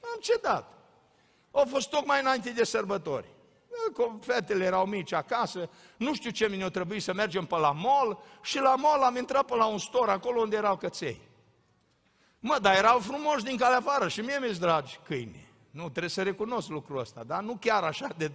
Am 0.00 0.18
cedat. 0.20 0.72
Au 1.50 1.64
fost 1.68 1.88
tocmai 1.88 2.20
înainte 2.20 2.50
de 2.50 2.64
sărbători. 2.64 3.28
Fetele 4.20 4.64
erau 4.64 4.86
mici 4.86 5.12
acasă, 5.12 5.70
nu 5.96 6.14
știu 6.14 6.30
ce 6.30 6.48
mi-a 6.48 6.68
trebuit 6.68 7.02
să 7.02 7.12
mergem 7.12 7.44
pe 7.44 7.56
la 7.56 7.72
mall 7.72 8.22
și 8.42 8.58
la 8.58 8.74
mall 8.74 9.02
am 9.02 9.16
intrat 9.16 9.44
pe 9.44 9.54
la 9.54 9.66
un 9.66 9.78
store 9.78 10.10
acolo 10.10 10.40
unde 10.40 10.56
erau 10.56 10.76
căței. 10.76 11.20
Mă, 12.40 12.58
dar 12.62 12.76
erau 12.76 12.98
frumoși 12.98 13.44
din 13.44 13.56
calea 13.56 13.78
afară 13.78 14.08
și 14.08 14.20
mie 14.20 14.38
mi-s 14.38 14.58
dragi 14.58 14.98
câini. 15.04 15.46
Nu, 15.70 15.82
trebuie 15.82 16.08
să 16.08 16.22
recunosc 16.22 16.68
lucrul 16.68 16.98
ăsta, 16.98 17.24
dar 17.24 17.42
nu 17.42 17.56
chiar 17.60 17.82
așa 17.82 18.08
de... 18.16 18.30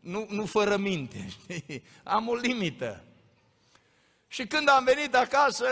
Nu, 0.00 0.26
nu 0.28 0.46
fără 0.46 0.76
minte, 0.76 1.28
știi? 1.36 1.82
Am 2.02 2.28
o 2.28 2.34
limită. 2.34 3.04
Și 4.28 4.46
când 4.46 4.68
am 4.68 4.84
venit 4.84 5.14
acasă, 5.14 5.66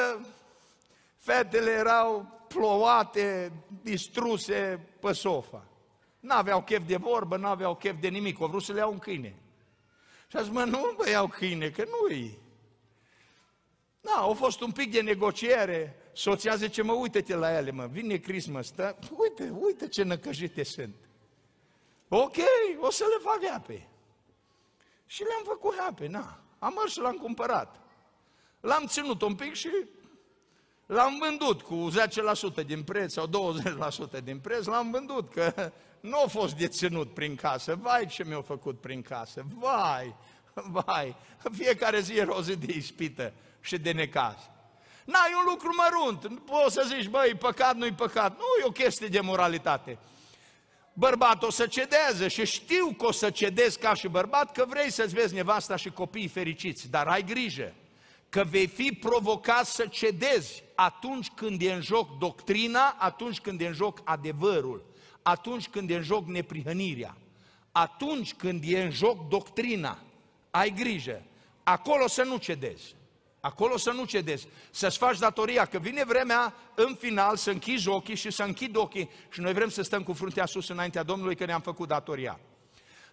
fetele 1.18 1.70
erau 1.70 2.26
plouate, 2.48 3.52
distruse 3.82 4.88
pe 5.00 5.12
sofa. 5.12 5.66
N-aveau 6.22 6.62
chef 6.62 6.86
de 6.86 6.96
vorbă, 6.96 7.36
n-aveau 7.36 7.76
chef 7.76 8.00
de 8.00 8.08
nimic, 8.08 8.40
au 8.40 8.46
vrut 8.46 8.62
să 8.62 8.72
le 8.72 8.78
iau 8.78 8.92
un 8.92 8.98
câine. 8.98 9.34
Și 10.26 10.36
a 10.36 10.42
zis, 10.42 10.52
mă, 10.52 10.64
nu 10.64 10.94
vă 10.96 11.08
iau 11.08 11.28
câine, 11.28 11.70
că 11.70 11.84
nu-i. 11.84 12.38
Da, 14.00 14.12
au 14.12 14.34
fost 14.34 14.60
un 14.60 14.70
pic 14.70 14.92
de 14.92 15.00
negociere, 15.00 15.96
soția 16.12 16.54
zice, 16.54 16.82
mă, 16.82 16.92
uite-te 16.92 17.34
la 17.34 17.56
ele, 17.56 17.70
mă, 17.70 17.86
vine 17.86 18.16
Christmas, 18.16 18.70
da? 18.70 18.96
uite, 19.16 19.54
uite 19.60 19.88
ce 19.88 20.02
năcăjite 20.02 20.62
sunt. 20.62 20.94
Ok, 22.08 22.36
o 22.78 22.90
să 22.90 23.04
le 23.04 23.30
fac 23.30 23.50
happy. 23.50 23.86
Și 25.06 25.22
le-am 25.22 25.42
făcut 25.44 25.74
happy, 25.78 26.06
na. 26.06 26.40
Am 26.58 26.74
mers 26.78 26.92
și 26.92 26.98
l-am 26.98 27.16
cumpărat. 27.16 27.80
L-am 28.60 28.86
ținut 28.86 29.22
un 29.22 29.34
pic 29.34 29.54
și 29.54 29.70
l-am 30.86 31.18
vândut 31.18 31.62
cu 31.62 31.88
10% 32.62 32.66
din 32.66 32.82
preț 32.82 33.12
sau 33.12 33.54
20% 34.20 34.22
din 34.24 34.38
preț, 34.38 34.64
l-am 34.64 34.90
vândut, 34.90 35.30
că 35.30 35.72
nu 36.02 36.20
a 36.24 36.26
fost 36.26 36.54
deținut 36.54 37.14
prin 37.14 37.34
casă. 37.34 37.78
Vai 37.80 38.06
ce 38.06 38.24
mi-a 38.24 38.42
făcut 38.42 38.80
prin 38.80 39.02
casă, 39.02 39.44
vai, 39.58 40.14
vai. 40.54 41.16
Fiecare 41.52 42.00
zi 42.00 42.12
era 42.12 42.36
o 42.36 42.42
zi 42.42 42.56
de 42.56 42.72
ispită 42.76 43.32
și 43.60 43.78
de 43.78 43.92
necaz. 43.92 44.36
N-ai 45.04 45.32
un 45.36 45.50
lucru 45.50 45.70
mărunt, 45.76 46.28
nu 46.28 46.36
poți 46.36 46.74
să 46.74 46.84
zici, 46.86 47.08
băi, 47.08 47.34
păcat, 47.38 47.76
nu-i 47.76 47.92
păcat. 47.92 48.38
Nu 48.38 48.44
e 48.60 48.66
o 48.66 48.70
chestie 48.70 49.06
de 49.06 49.20
moralitate. 49.20 49.98
Bărbatul 50.92 51.48
o 51.48 51.50
să 51.50 51.66
cedeze 51.66 52.28
și 52.28 52.46
știu 52.46 52.94
că 52.98 53.06
o 53.06 53.12
să 53.12 53.30
cedezi 53.30 53.78
ca 53.78 53.94
și 53.94 54.08
bărbat 54.08 54.52
că 54.52 54.64
vrei 54.68 54.90
să-ți 54.90 55.14
vezi 55.14 55.34
nevasta 55.34 55.76
și 55.76 55.90
copiii 55.90 56.28
fericiți, 56.28 56.90
dar 56.90 57.06
ai 57.06 57.24
grijă 57.24 57.74
că 58.28 58.44
vei 58.44 58.66
fi 58.66 58.92
provocat 59.00 59.66
să 59.66 59.86
cedezi 59.86 60.62
atunci 60.74 61.28
când 61.34 61.62
e 61.62 61.72
în 61.72 61.80
joc 61.80 62.18
doctrina, 62.18 62.96
atunci 62.98 63.40
când 63.40 63.60
e 63.60 63.66
în 63.66 63.72
joc 63.72 64.00
adevărul, 64.04 64.91
atunci 65.22 65.68
când 65.68 65.90
e 65.90 65.96
în 65.96 66.02
joc 66.02 66.26
neprihănirea, 66.26 67.16
atunci 67.72 68.34
când 68.34 68.62
e 68.66 68.82
în 68.82 68.90
joc 68.90 69.28
doctrina, 69.28 69.98
ai 70.50 70.70
grijă, 70.70 71.22
acolo 71.62 72.08
să 72.08 72.22
nu 72.22 72.36
cedezi. 72.36 72.94
Acolo 73.44 73.76
să 73.76 73.90
nu 73.90 74.04
cedezi, 74.04 74.48
să-ți 74.70 74.98
faci 74.98 75.18
datoria, 75.18 75.64
că 75.64 75.78
vine 75.78 76.04
vremea 76.04 76.54
în 76.74 76.94
final 76.98 77.36
să 77.36 77.50
închizi 77.50 77.88
ochii 77.88 78.14
și 78.14 78.30
să 78.30 78.42
închid 78.42 78.76
ochii 78.76 79.10
și 79.30 79.40
noi 79.40 79.52
vrem 79.52 79.68
să 79.68 79.82
stăm 79.82 80.02
cu 80.02 80.12
fruntea 80.12 80.46
sus 80.46 80.68
înaintea 80.68 81.02
Domnului 81.02 81.36
că 81.36 81.44
ne-am 81.44 81.60
făcut 81.60 81.88
datoria. 81.88 82.40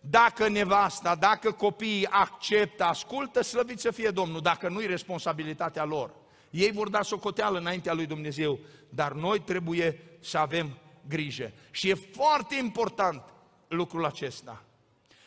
Dacă 0.01 0.47
nevasta, 0.47 1.15
dacă 1.15 1.51
copiii 1.51 2.07
acceptă, 2.07 2.83
ascultă, 2.83 3.41
slăvit 3.41 3.79
să 3.79 3.91
fie 3.91 4.09
Domnul, 4.09 4.41
dacă 4.41 4.69
nu-i 4.69 4.85
responsabilitatea 4.85 5.83
lor. 5.83 6.11
Ei 6.49 6.71
vor 6.71 6.89
da 6.89 7.01
socoteală 7.01 7.59
înaintea 7.59 7.93
lui 7.93 8.05
Dumnezeu, 8.05 8.59
dar 8.89 9.11
noi 9.11 9.39
trebuie 9.39 9.99
să 10.19 10.37
avem 10.37 10.77
grijă. 11.07 11.51
Și 11.71 11.89
e 11.89 11.93
foarte 11.93 12.55
important 12.55 13.23
lucrul 13.67 14.05
acesta. 14.05 14.63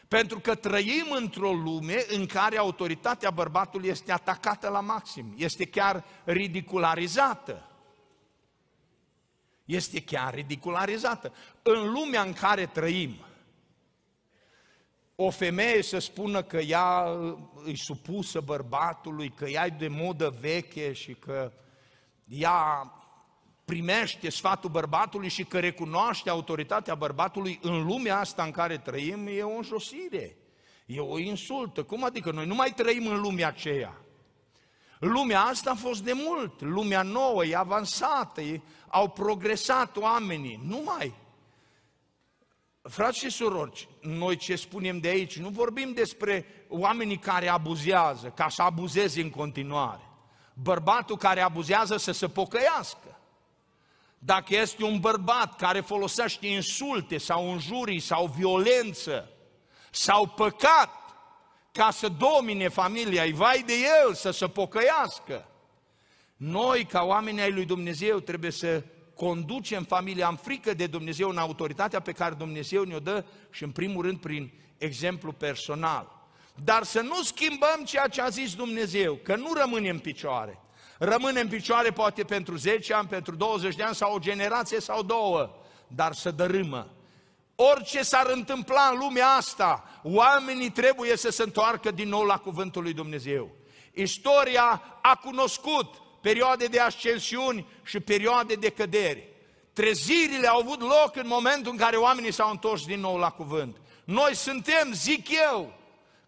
Pentru 0.08 0.40
că 0.40 0.54
trăim 0.54 1.06
într-o 1.16 1.52
lume 1.52 2.04
în 2.08 2.26
care 2.26 2.58
autoritatea 2.58 3.30
bărbatului 3.30 3.88
este 3.88 4.12
atacată 4.12 4.68
la 4.68 4.80
maxim, 4.80 5.35
este 5.37 5.64
chiar 5.64 6.04
ridicularizată. 6.24 7.66
Este 9.64 10.02
chiar 10.02 10.35
ridicularizată. 10.35 11.32
În 11.62 11.92
lumea 11.92 12.22
în 12.22 12.32
care 12.32 12.66
trăim, 12.66 13.14
o 15.14 15.30
femeie 15.30 15.82
să 15.82 15.98
spună 15.98 16.42
că 16.42 16.58
ea 16.58 17.04
îi 17.64 17.76
supusă 17.76 18.40
bărbatului, 18.40 19.28
că 19.28 19.48
ea 19.48 19.66
e 19.66 19.76
de 19.78 19.88
modă 19.88 20.35
veche 20.40 20.92
și 20.92 21.14
că 21.14 21.52
ea 22.28 22.92
primește 23.72 24.30
sfatul 24.30 24.70
bărbatului 24.70 25.28
și 25.28 25.44
că 25.44 25.58
recunoaște 25.58 26.30
autoritatea 26.30 26.94
bărbatului 26.94 27.58
în 27.62 27.85
lumea 27.85 28.18
asta 28.18 28.42
în 28.42 28.50
care 28.50 28.78
trăim, 28.78 29.26
e 29.26 29.42
o 29.42 29.56
înjosire, 29.56 30.37
e 30.87 31.00
o 31.00 31.18
insultă. 31.18 31.82
Cum 31.82 32.04
adică 32.04 32.30
noi 32.30 32.46
nu 32.46 32.54
mai 32.54 32.72
trăim 32.76 33.06
în 33.06 33.20
lumea 33.20 33.46
aceea? 33.46 34.00
Lumea 34.98 35.40
asta 35.40 35.70
a 35.70 35.74
fost 35.74 36.02
de 36.02 36.12
mult, 36.12 36.61
lumea 36.61 37.02
nouă, 37.02 37.44
e 37.44 37.56
avansată, 37.56 38.40
e, 38.40 38.61
au 38.88 39.08
progresat 39.08 39.96
oamenii, 39.96 40.61
nu 40.66 40.82
mai. 40.85 41.14
Frați 42.82 43.18
și 43.18 43.30
surori, 43.30 43.88
noi 44.00 44.37
ce 44.37 44.56
spunem 44.56 44.98
de 44.98 45.08
aici, 45.08 45.38
nu 45.38 45.48
vorbim 45.48 45.92
despre 45.92 46.46
oamenii 46.68 47.18
care 47.18 47.48
abuzează, 47.48 48.28
ca 48.28 48.48
să 48.48 48.62
abuzeze 48.62 49.20
în 49.20 49.30
continuare. 49.30 50.11
Bărbatul 50.54 51.16
care 51.16 51.40
abuzează 51.40 51.96
să 51.96 52.12
se 52.12 52.28
pocăiască. 52.28 53.16
Dacă 54.24 54.56
este 54.56 54.85
un 54.85 55.00
bărbat 55.00 55.56
care 55.56 55.80
folosește 55.80 56.46
insulte 56.46 57.18
sau 57.18 57.52
înjurii 57.52 58.00
sau 58.00 58.26
violență 58.37 59.28
sau 59.90 60.26
păcat 60.26 60.90
ca 61.72 61.90
să 61.90 62.08
domine 62.08 62.68
familia, 62.68 63.22
îi 63.22 63.32
vai 63.32 63.62
de 63.66 63.72
el 64.04 64.14
să 64.14 64.30
se 64.30 64.48
pocăiască. 64.48 65.48
Noi, 66.37 66.85
ca 66.85 67.02
oameni 67.02 67.40
ai 67.40 67.52
lui 67.52 67.64
Dumnezeu, 67.64 68.18
trebuie 68.18 68.50
să 68.50 68.85
conducem 69.14 69.85
familia 69.85 70.28
în 70.28 70.37
frică 70.37 70.74
de 70.74 70.87
Dumnezeu, 70.87 71.28
în 71.28 71.38
autoritatea 71.38 72.00
pe 72.00 72.12
care 72.12 72.35
Dumnezeu 72.35 72.82
ne-o 72.82 72.98
dă 72.98 73.24
și 73.50 73.62
în 73.62 73.70
primul 73.70 74.02
rând 74.02 74.20
prin 74.20 74.52
exemplu 74.78 75.32
personal. 75.32 76.26
Dar 76.64 76.82
să 76.82 77.00
nu 77.00 77.22
schimbăm 77.22 77.85
ceea 77.85 78.08
ce 78.08 78.20
a 78.20 78.28
zis 78.28 78.54
Dumnezeu, 78.54 79.14
că 79.14 79.37
nu 79.37 79.52
rămâne 79.52 79.88
în 79.88 79.98
picioare 79.98 80.58
rămâne 81.04 81.40
în 81.40 81.48
picioare 81.48 81.90
poate 81.90 82.24
pentru 82.24 82.56
10 82.56 82.94
ani, 82.94 83.08
pentru 83.08 83.34
20 83.34 83.74
de 83.74 83.82
ani 83.82 83.94
sau 83.94 84.14
o 84.14 84.18
generație 84.18 84.80
sau 84.80 85.02
două, 85.02 85.50
dar 85.86 86.12
să 86.12 86.30
dărâmă. 86.30 86.90
Orice 87.54 88.02
s-ar 88.02 88.26
întâmpla 88.26 88.88
în 88.92 88.98
lumea 88.98 89.26
asta, 89.28 90.00
oamenii 90.02 90.70
trebuie 90.70 91.16
să 91.16 91.30
se 91.30 91.42
întoarcă 91.42 91.90
din 91.90 92.08
nou 92.08 92.22
la 92.22 92.36
cuvântul 92.36 92.82
lui 92.82 92.92
Dumnezeu. 92.92 93.50
Istoria 93.92 94.82
a 95.02 95.16
cunoscut 95.16 95.94
perioade 96.20 96.66
de 96.66 96.80
ascensiuni 96.80 97.66
și 97.84 98.00
perioade 98.00 98.54
de 98.54 98.70
căderi. 98.70 99.28
Trezirile 99.72 100.46
au 100.46 100.58
avut 100.58 100.80
loc 100.80 101.16
în 101.16 101.26
momentul 101.26 101.72
în 101.72 101.78
care 101.78 101.96
oamenii 101.96 102.32
s-au 102.32 102.50
întors 102.50 102.84
din 102.84 103.00
nou 103.00 103.16
la 103.16 103.30
cuvânt. 103.30 103.76
Noi 104.04 104.34
suntem, 104.34 104.92
zic 104.92 105.28
eu, 105.50 105.72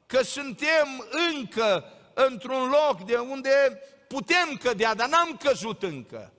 că 0.06 0.22
suntem 0.22 1.04
încă 1.32 1.84
într-un 2.14 2.68
loc 2.68 3.04
de 3.06 3.16
unde 3.16 3.80
putem 4.14 4.56
cădea, 4.62 4.94
dar 4.94 5.08
n-am 5.08 5.36
căzut 5.36 5.82
încă. 5.82 6.32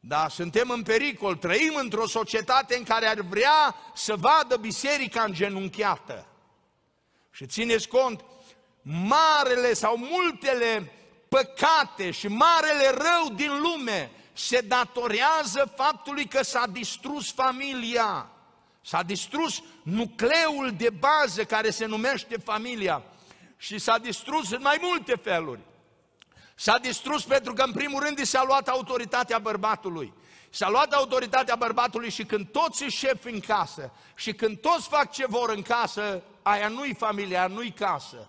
Da, 0.00 0.28
suntem 0.28 0.70
în 0.70 0.82
pericol, 0.82 1.36
trăim 1.36 1.74
într-o 1.74 2.06
societate 2.06 2.76
în 2.76 2.84
care 2.84 3.06
ar 3.06 3.20
vrea 3.20 3.74
să 3.94 4.16
vadă 4.16 4.56
biserica 4.56 5.22
îngenunchiată. 5.22 6.26
Și 7.30 7.46
țineți 7.46 7.88
cont, 7.88 8.24
marele 8.82 9.72
sau 9.72 9.96
multele 9.96 10.92
păcate 11.28 12.10
și 12.10 12.28
marele 12.28 12.90
rău 12.90 13.34
din 13.34 13.60
lume 13.60 14.10
se 14.32 14.60
datorează 14.60 15.72
faptului 15.76 16.26
că 16.26 16.42
s-a 16.42 16.66
distrus 16.66 17.32
familia. 17.32 18.30
S-a 18.80 19.02
distrus 19.02 19.62
nucleul 19.82 20.72
de 20.76 20.90
bază 20.90 21.44
care 21.44 21.70
se 21.70 21.86
numește 21.86 22.36
familia 22.36 23.02
și 23.56 23.78
s-a 23.78 23.98
distrus 23.98 24.50
în 24.50 24.60
mai 24.62 24.78
multe 24.80 25.14
feluri. 25.22 25.60
S-a 26.54 26.78
distrus 26.78 27.24
pentru 27.24 27.52
că 27.52 27.62
în 27.62 27.72
primul 27.72 28.02
rând 28.02 28.18
i 28.18 28.24
s-a 28.24 28.44
luat 28.46 28.68
autoritatea 28.68 29.38
bărbatului. 29.38 30.12
S-a 30.50 30.70
luat 30.70 30.92
autoritatea 30.92 31.56
bărbatului 31.56 32.10
și 32.10 32.24
când 32.24 32.46
toți 32.46 32.82
își 32.82 32.96
șef 32.96 33.24
în 33.24 33.40
casă 33.40 33.92
și 34.14 34.32
când 34.32 34.58
toți 34.58 34.88
fac 34.88 35.10
ce 35.10 35.26
vor 35.26 35.50
în 35.50 35.62
casă, 35.62 36.22
aia 36.42 36.68
nu-i 36.68 36.94
familia, 36.98 37.46
nu-i 37.46 37.70
casă. 37.70 38.28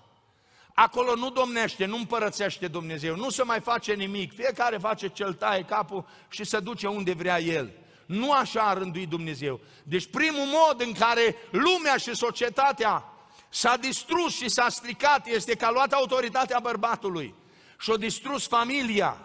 Acolo 0.74 1.16
nu 1.16 1.30
domnește, 1.30 1.86
nu 1.86 1.96
împărățește 1.96 2.68
Dumnezeu, 2.68 3.16
nu 3.16 3.30
se 3.30 3.44
mai 3.44 3.60
face 3.60 3.94
nimic, 3.94 4.34
fiecare 4.34 4.78
face 4.78 5.08
cel 5.08 5.34
taie 5.34 5.64
capul 5.64 6.06
și 6.30 6.44
se 6.44 6.60
duce 6.60 6.88
unde 6.88 7.14
vrea 7.14 7.40
el. 7.40 7.72
Nu 8.06 8.32
așa 8.32 8.62
a 8.62 8.74
rânduit 8.74 9.10
Dumnezeu. 9.10 9.60
Deci 9.84 10.10
primul 10.10 10.46
mod 10.46 10.82
în 10.82 10.94
care 10.94 11.36
lumea 11.52 11.98
și 11.98 12.16
societatea 12.16 13.04
s-a 13.50 13.78
distrus 13.78 14.36
și 14.36 14.50
s-a 14.50 14.70
stricat 14.70 15.28
este 15.28 15.56
că 15.56 15.66
a 15.66 15.72
luat 15.72 15.94
autoritatea 15.94 16.60
bărbatului 16.60 17.36
și 17.80 17.92
a 17.92 17.98
distrus 17.98 18.48
familia. 18.48 19.18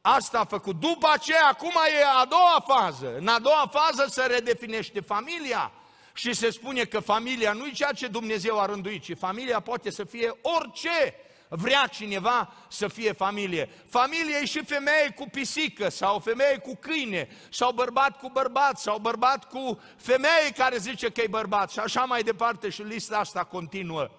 Asta 0.00 0.38
a 0.38 0.44
făcut. 0.44 0.80
După 0.80 1.08
aceea, 1.12 1.46
acum 1.48 1.74
e 2.00 2.04
a 2.20 2.24
doua 2.24 2.64
fază. 2.66 3.16
În 3.16 3.28
a 3.28 3.38
doua 3.38 3.70
fază 3.72 4.06
se 4.10 4.22
redefinește 4.22 5.00
familia 5.00 5.72
și 6.14 6.32
se 6.32 6.50
spune 6.50 6.84
că 6.84 7.00
familia 7.00 7.52
nu 7.52 7.66
e 7.66 7.70
ceea 7.70 7.92
ce 7.92 8.06
Dumnezeu 8.06 8.60
a 8.60 8.66
rânduit, 8.66 9.02
ci 9.02 9.18
familia 9.18 9.60
poate 9.60 9.90
să 9.90 10.04
fie 10.04 10.38
orice 10.42 11.14
vrea 11.52 11.86
cineva 11.86 12.52
să 12.68 12.88
fie 12.88 13.12
familie. 13.12 13.68
Familie 13.88 14.38
e 14.42 14.44
și 14.44 14.64
femeie 14.64 15.12
cu 15.16 15.28
pisică, 15.30 15.88
sau 15.88 16.18
femeie 16.18 16.58
cu 16.58 16.76
câine, 16.80 17.28
sau 17.50 17.72
bărbat 17.72 18.18
cu 18.18 18.28
bărbat, 18.28 18.78
sau 18.78 18.98
bărbat 18.98 19.44
cu 19.44 19.80
femeie 19.96 20.50
care 20.56 20.76
zice 20.76 21.10
că 21.10 21.20
e 21.20 21.26
bărbat 21.26 21.70
și 21.70 21.78
așa 21.78 22.04
mai 22.04 22.22
departe 22.22 22.68
și 22.68 22.82
lista 22.82 23.18
asta 23.18 23.44
continuă. 23.44 24.10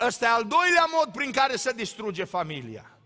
Ăsta 0.00 0.24
e 0.24 0.28
al 0.28 0.44
doilea 0.44 0.88
mod 0.96 1.14
prin 1.14 1.32
care 1.32 1.56
se 1.56 1.72
distruge 1.72 2.24
familia. 2.24 2.98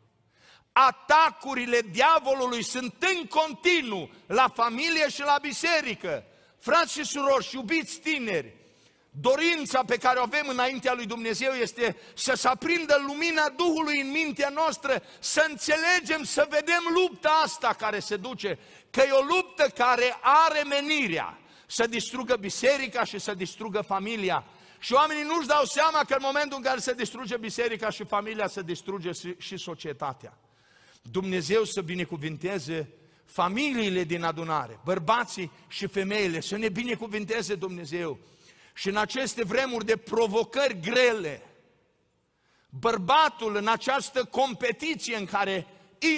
Atacurile 0.73 1.81
diavolului 1.91 2.65
sunt 2.65 2.95
în 2.99 3.27
continuu 3.27 4.11
la 4.27 4.53
familie 4.55 5.09
și 5.09 5.21
la 5.21 5.39
biserică. 5.41 6.25
Frați 6.59 6.93
și 6.93 7.05
surori 7.05 7.45
și 7.45 7.57
iubiți 7.57 7.99
tineri, 7.99 8.55
dorința 9.11 9.85
pe 9.85 9.97
care 9.97 10.19
o 10.19 10.23
avem 10.23 10.49
înaintea 10.49 10.93
lui 10.93 11.07
Dumnezeu 11.07 11.53
este 11.53 11.97
să 12.15 12.35
se 12.35 12.49
aprindă 12.49 13.03
lumina 13.07 13.49
Duhului 13.49 14.01
în 14.01 14.11
mintea 14.11 14.49
noastră, 14.49 15.03
să 15.19 15.47
înțelegem, 15.49 16.25
să 16.25 16.47
vedem 16.51 16.83
lupta 16.95 17.41
asta 17.45 17.75
care 17.79 17.99
se 17.99 18.17
duce, 18.17 18.59
că 18.91 19.01
e 19.01 19.11
o 19.11 19.23
luptă 19.23 19.69
care 19.69 20.19
are 20.21 20.63
menirea 20.63 21.39
să 21.67 21.87
distrugă 21.87 22.37
biserica 22.37 23.05
și 23.05 23.19
să 23.19 23.35
distrugă 23.35 23.81
familia. 23.81 24.45
Și 24.83 24.93
oamenii 24.93 25.23
nu-și 25.23 25.47
dau 25.47 25.65
seama 25.65 26.05
că 26.05 26.15
în 26.15 26.23
momentul 26.23 26.57
în 26.57 26.63
care 26.63 26.79
se 26.79 26.95
distruge 26.95 27.37
biserica 27.37 27.91
și 27.91 28.05
familia, 28.05 28.47
se 28.47 28.63
distruge 28.63 29.11
și 29.39 29.57
societatea. 29.57 30.39
Dumnezeu 31.03 31.65
să 31.65 31.81
binecuvinteze 31.81 32.95
familiile 33.25 34.05
din 34.05 34.23
adunare, 34.23 34.81
bărbații 34.85 35.51
și 35.69 35.87
femeile, 35.87 36.41
să 36.41 36.57
ne 36.57 36.69
binecuvinteze 36.69 37.55
Dumnezeu. 37.55 38.19
Și 38.75 38.89
în 38.89 38.97
aceste 38.97 39.45
vremuri 39.45 39.85
de 39.85 39.97
provocări 39.97 40.81
grele, 40.81 41.43
bărbatul 42.69 43.57
în 43.57 43.69
această 43.69 44.25
competiție 44.25 45.17
în 45.17 45.25
care 45.25 45.67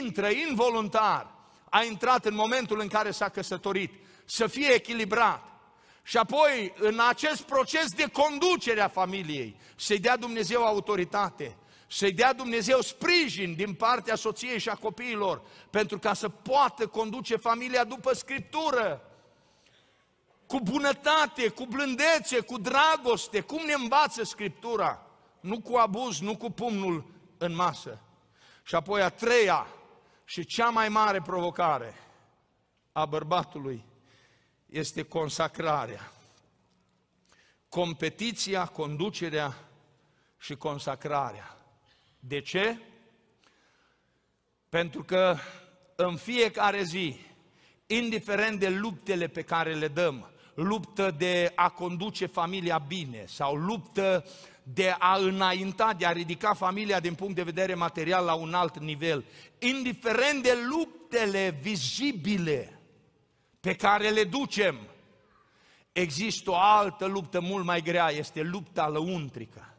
intră 0.01 0.29
involuntar, 0.49 1.35
a 1.71 1.83
intrat 1.83 2.25
în 2.25 2.35
momentul 2.35 2.81
în 2.81 2.89
care 2.89 3.11
s-a 3.11 3.29
căsătorit, 3.29 3.93
să 4.25 4.47
fie 4.47 4.75
echilibrat. 4.75 5.54
Și 6.07 6.17
apoi, 6.17 6.75
în 6.79 7.01
acest 7.09 7.43
proces 7.43 7.93
de 7.93 8.09
conducere 8.13 8.81
a 8.81 8.89
familiei, 8.89 9.57
să-i 9.77 9.99
dea 9.99 10.17
Dumnezeu 10.17 10.65
autoritate, 10.65 11.57
să-i 11.87 12.13
dea 12.13 12.33
Dumnezeu 12.33 12.81
sprijin 12.81 13.55
din 13.55 13.75
partea 13.75 14.15
soției 14.15 14.59
și 14.59 14.69
a 14.69 14.75
copiilor, 14.75 15.43
pentru 15.71 15.99
ca 15.99 16.15
să 16.15 16.29
poată 16.29 16.87
conduce 16.87 17.37
familia 17.37 17.85
după 17.85 18.15
Scriptură, 18.15 19.09
cu 20.47 20.61
bunătate, 20.61 21.49
cu 21.49 21.67
blândețe, 21.67 22.41
cu 22.41 22.59
dragoste, 22.59 23.41
cum 23.41 23.65
ne 23.65 23.73
învață 23.73 24.25
Scriptura, 24.25 25.07
nu 25.41 25.61
cu 25.61 25.77
abuz, 25.77 26.21
nu 26.21 26.37
cu 26.37 26.51
pumnul 26.51 27.07
în 27.39 27.55
masă. 27.55 27.99
Și 28.63 28.75
apoi 28.75 29.03
a 29.03 29.09
treia 29.09 29.67
și 30.25 30.45
cea 30.45 30.69
mai 30.69 30.89
mare 30.89 31.21
provocare 31.21 31.95
a 32.93 33.05
bărbatului 33.05 33.85
este 34.75 35.03
consacrarea. 35.03 36.13
Competiția, 37.69 38.65
conducerea 38.67 39.55
și 40.39 40.55
consacrarea. 40.55 41.57
De 42.19 42.41
ce? 42.41 42.79
Pentru 44.69 45.03
că 45.03 45.37
în 45.97 46.17
fiecare 46.17 46.83
zi, 46.83 47.17
indiferent 47.87 48.61
de 48.61 48.69
luptele 48.69 49.27
pe 49.27 49.43
care 49.43 49.75
le 49.75 49.89
dăm, 49.89 50.31
luptă 50.55 51.11
de 51.11 51.53
a 51.55 51.69
conduce 51.69 52.27
familia 52.27 52.79
bine 52.79 53.25
sau 53.27 53.55
luptă 53.55 54.25
de 54.63 54.97
a 54.99 55.17
înainta, 55.17 55.93
de 55.93 56.07
a 56.07 56.13
ridica 56.13 56.55
familia 56.55 57.01
din 57.01 57.15
punct 57.15 57.35
de 57.35 57.43
vedere 57.43 57.75
material 57.75 58.25
la 58.25 58.35
un 58.35 58.55
alt 58.55 58.79
nivel, 58.79 59.25
indiferent 59.59 60.43
de 60.43 60.53
luptele 60.69 61.59
vizibile 61.63 62.74
pe 63.65 63.75
care 63.75 64.09
le 64.11 64.25
ducem, 64.25 64.79
există 65.93 66.51
o 66.51 66.57
altă 66.57 67.07
luptă 67.07 67.41
mult 67.41 67.65
mai 67.65 67.83
grea, 67.83 68.11
este 68.11 68.43
lupta 68.43 68.89
lăuntrică. 68.89 69.75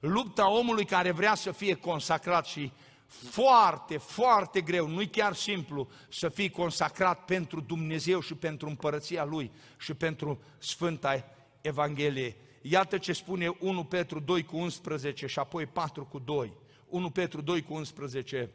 Lupta 0.00 0.50
omului 0.50 0.84
care 0.84 1.10
vrea 1.10 1.34
să 1.34 1.52
fie 1.52 1.74
consacrat 1.74 2.46
și 2.46 2.72
foarte, 3.06 3.96
foarte 3.96 4.60
greu, 4.60 4.88
nu-i 4.88 5.08
chiar 5.08 5.34
simplu 5.34 5.88
să 6.08 6.28
fii 6.28 6.50
consacrat 6.50 7.24
pentru 7.24 7.60
Dumnezeu 7.60 8.20
și 8.20 8.34
pentru 8.34 8.68
împărăția 8.68 9.24
Lui 9.24 9.50
și 9.78 9.94
pentru 9.94 10.42
Sfânta 10.58 11.24
Evanghelie. 11.60 12.36
Iată 12.62 12.98
ce 12.98 13.12
spune 13.12 13.56
1 13.58 13.84
Petru 13.84 14.20
2 14.20 14.44
cu 14.44 14.56
11 14.56 15.26
și 15.26 15.38
apoi 15.38 15.66
4 15.66 16.04
cu 16.04 16.18
2. 16.18 16.52
1 16.88 17.10
Petru 17.10 17.40
2 17.40 17.62
cu 17.62 17.74
11. 17.74 18.50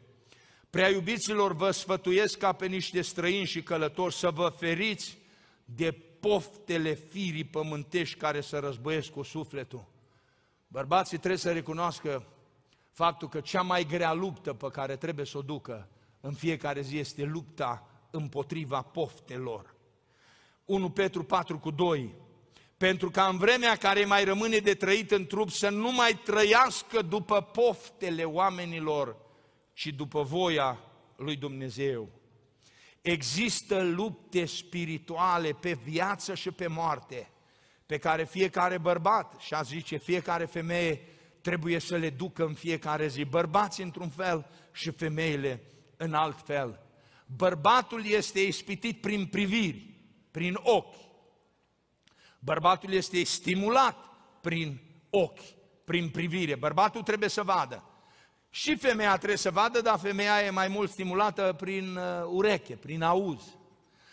Prea 0.70 0.88
iubiților, 0.88 1.52
vă 1.52 1.70
sfătuiesc 1.70 2.38
ca 2.38 2.52
pe 2.52 2.66
niște 2.66 3.02
străini 3.02 3.46
și 3.46 3.62
călători 3.62 4.14
să 4.14 4.30
vă 4.30 4.52
feriți 4.58 5.18
de 5.64 5.92
poftele 6.20 6.94
firii 6.94 7.44
pământești 7.44 8.18
care 8.18 8.40
să 8.40 8.58
războiesc 8.58 9.10
cu 9.10 9.22
sufletul 9.22 9.94
Bărbații 10.68 11.18
trebuie 11.18 11.38
să 11.38 11.52
recunoască 11.52 12.26
faptul 12.92 13.28
că 13.28 13.40
cea 13.40 13.62
mai 13.62 13.84
grea 13.84 14.12
luptă 14.12 14.52
pe 14.52 14.68
care 14.72 14.96
trebuie 14.96 15.26
să 15.26 15.38
o 15.38 15.42
ducă 15.42 15.88
în 16.20 16.32
fiecare 16.32 16.80
zi 16.80 16.98
este 16.98 17.24
lupta 17.24 17.86
împotriva 18.10 18.82
poftelor. 18.82 19.74
1 20.64 20.90
Petru 20.90 21.24
4 21.24 21.58
cu 21.58 21.70
2 21.70 22.14
pentru 22.76 23.10
ca 23.10 23.26
în 23.26 23.38
vremea 23.38 23.76
care 23.76 24.04
mai 24.04 24.24
rămâne 24.24 24.58
de 24.58 24.74
trăit 24.74 25.10
în 25.10 25.26
trup 25.26 25.50
să 25.50 25.68
nu 25.68 25.92
mai 25.92 26.20
trăiască 26.24 27.02
după 27.02 27.40
poftele 27.40 28.24
oamenilor, 28.24 29.16
ci 29.76 29.86
după 29.86 30.22
voia 30.22 30.78
lui 31.16 31.36
Dumnezeu. 31.36 32.08
Există 33.00 33.82
lupte 33.82 34.44
spirituale 34.44 35.52
pe 35.52 35.72
viață 35.72 36.34
și 36.34 36.50
pe 36.50 36.66
moarte 36.66 37.30
pe 37.86 37.98
care 37.98 38.24
fiecare 38.24 38.78
bărbat 38.78 39.34
și 39.38 39.54
a 39.54 39.62
zice 39.62 39.96
fiecare 39.96 40.44
femeie 40.44 41.00
trebuie 41.40 41.78
să 41.78 41.96
le 41.96 42.10
ducă 42.10 42.44
în 42.44 42.54
fiecare 42.54 43.06
zi. 43.06 43.24
Bărbații 43.24 43.84
într-un 43.84 44.08
fel 44.08 44.46
și 44.72 44.90
femeile 44.90 45.62
în 45.96 46.14
alt 46.14 46.40
fel. 46.44 46.80
Bărbatul 47.26 48.06
este 48.06 48.40
ispitit 48.40 49.00
prin 49.00 49.26
priviri, 49.26 49.94
prin 50.30 50.58
ochi. 50.62 50.96
Bărbatul 52.38 52.92
este 52.92 53.24
stimulat 53.24 53.96
prin 54.40 54.80
ochi, 55.10 55.44
prin 55.84 56.08
privire. 56.08 56.54
Bărbatul 56.54 57.02
trebuie 57.02 57.28
să 57.28 57.42
vadă. 57.42 57.84
Și 58.56 58.76
femeia 58.76 59.16
trebuie 59.16 59.36
să 59.38 59.50
vadă, 59.50 59.80
dar 59.80 59.98
femeia 59.98 60.42
e 60.42 60.50
mai 60.50 60.68
mult 60.68 60.90
stimulată 60.90 61.54
prin 61.58 61.96
uh, 61.96 62.02
ureche, 62.26 62.76
prin 62.76 63.02
auz. 63.02 63.42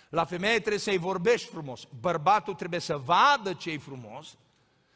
La 0.09 0.25
femeie 0.25 0.59
trebuie 0.59 0.79
să-i 0.79 0.97
vorbești 0.97 1.49
frumos. 1.49 1.87
Bărbatul 1.99 2.53
trebuie 2.53 2.79
să 2.79 2.97
vadă 2.97 3.53
ce-i 3.53 3.77
frumos 3.77 4.37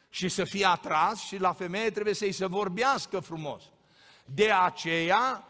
și 0.08 0.28
să 0.28 0.44
fie 0.44 0.66
atras 0.66 1.20
și 1.20 1.36
la 1.36 1.52
femeie 1.52 1.90
trebuie 1.90 2.14
să-i 2.14 2.32
se 2.32 2.46
vorbească 2.46 3.20
frumos. 3.20 3.62
De 4.24 4.50
aceea, 4.50 5.48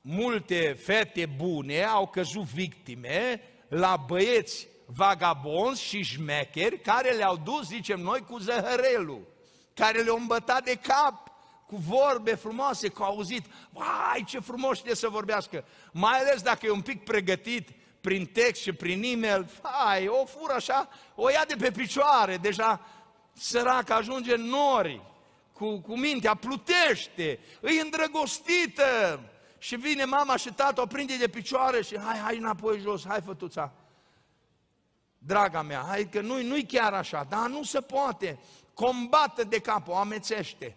multe 0.00 0.72
fete 0.72 1.26
bune 1.26 1.84
au 1.84 2.06
căzut 2.06 2.44
victime 2.44 3.42
la 3.68 3.96
băieți 4.06 4.68
vagabonzi 4.86 5.82
și 5.82 6.02
șmecheri 6.02 6.80
care 6.80 7.10
le-au 7.10 7.36
dus, 7.36 7.66
zicem 7.66 8.00
noi, 8.00 8.20
cu 8.20 8.38
zăhărelul, 8.38 9.26
care 9.74 10.02
le-au 10.02 10.16
îmbătat 10.16 10.64
de 10.64 10.74
cap 10.74 11.29
cu 11.70 11.76
vorbe 11.76 12.34
frumoase, 12.34 12.88
cu 12.88 13.02
auzit, 13.02 13.46
vai 13.70 14.24
ce 14.26 14.38
frumos 14.38 14.78
știe 14.78 14.94
să 14.94 15.08
vorbească, 15.08 15.64
mai 15.92 16.18
ales 16.18 16.42
dacă 16.42 16.66
e 16.66 16.70
un 16.70 16.80
pic 16.80 17.04
pregătit 17.04 17.68
prin 18.00 18.26
text 18.26 18.62
și 18.62 18.72
prin 18.72 19.02
e-mail, 19.02 19.50
hai, 19.62 20.06
o 20.06 20.24
fură 20.24 20.52
așa, 20.52 20.88
o 21.14 21.28
ia 21.28 21.44
de 21.48 21.54
pe 21.54 21.70
picioare, 21.70 22.36
deja 22.36 22.80
săraca 23.32 23.94
ajunge 23.94 24.34
în 24.34 24.42
nori, 24.42 25.02
cu, 25.52 25.80
cu 25.80 25.98
mintea, 25.98 26.34
plutește, 26.34 27.38
îi 27.60 27.80
îndrăgostită 27.82 29.20
și 29.58 29.76
vine 29.76 30.04
mama 30.04 30.36
și 30.36 30.52
tata, 30.52 30.82
o 30.82 30.86
prinde 30.86 31.16
de 31.16 31.28
picioare 31.28 31.82
și 31.82 31.98
hai, 31.98 32.18
hai 32.18 32.36
înapoi 32.36 32.78
jos, 32.78 33.06
hai 33.06 33.20
fătuța. 33.20 33.72
Draga 35.18 35.62
mea, 35.62 35.84
hai 35.88 36.08
că 36.08 36.20
nu-i, 36.20 36.46
nu-i 36.46 36.66
chiar 36.66 36.92
așa, 36.92 37.26
dar 37.28 37.48
nu 37.48 37.62
se 37.62 37.80
poate. 37.80 38.38
Combată 38.74 39.44
de 39.44 39.58
cap, 39.58 39.88
o 39.88 39.96
amețește. 39.96 40.76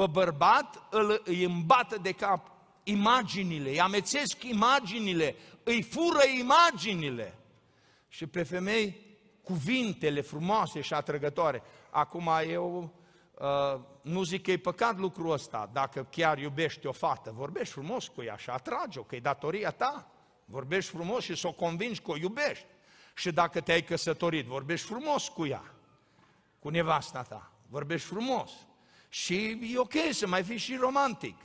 Pe 0.00 0.06
bărbat 0.06 0.82
îl, 0.90 1.22
îi 1.24 1.44
îmbată 1.44 1.98
de 1.98 2.12
cap 2.12 2.50
imaginile, 2.82 3.70
îi 3.70 3.80
amețesc 3.80 4.42
imaginile, 4.42 5.36
îi 5.62 5.82
fură 5.82 6.20
imaginile. 6.38 7.38
Și 8.08 8.26
pe 8.26 8.42
femei, 8.42 9.00
cuvintele 9.42 10.20
frumoase 10.20 10.80
și 10.80 10.94
atrăgătoare. 10.94 11.62
Acum 11.90 12.30
eu 12.48 12.94
uh, 13.34 13.80
nu 14.02 14.22
zic 14.22 14.42
că 14.42 14.50
e 14.50 14.56
păcat 14.56 14.98
lucrul 14.98 15.32
ăsta, 15.32 15.70
dacă 15.72 16.06
chiar 16.10 16.38
iubești 16.38 16.86
o 16.86 16.92
fată, 16.92 17.32
vorbești 17.34 17.72
frumos 17.72 18.08
cu 18.08 18.22
ea 18.22 18.36
și 18.36 18.50
atrage-o, 18.50 19.02
că 19.02 19.16
e 19.16 19.20
datoria 19.20 19.70
ta. 19.70 20.10
Vorbești 20.44 20.90
frumos 20.90 21.24
și 21.24 21.34
să 21.34 21.46
o 21.46 21.52
convingi 21.52 22.00
că 22.00 22.10
o 22.10 22.16
iubești. 22.16 22.66
Și 23.14 23.32
dacă 23.32 23.60
te-ai 23.60 23.82
căsătorit, 23.82 24.46
vorbești 24.46 24.86
frumos 24.86 25.28
cu 25.28 25.46
ea, 25.46 25.74
cu 26.58 26.68
nevasta 26.68 27.22
ta. 27.22 27.52
Vorbești 27.68 28.06
frumos. 28.06 28.50
Și 29.12 29.58
e 29.74 29.78
ok 29.78 29.94
să 30.10 30.26
mai 30.26 30.42
fii 30.42 30.56
și 30.56 30.76
romantic. 30.76 31.36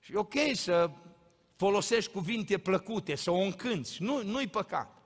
Și 0.00 0.12
e 0.12 0.16
ok 0.16 0.34
să 0.52 0.90
folosești 1.56 2.12
cuvinte 2.12 2.58
plăcute, 2.58 3.14
să 3.14 3.30
o 3.30 3.36
încânți. 3.36 4.02
Nu, 4.02 4.22
nu-i 4.22 4.48
păcat. 4.48 5.02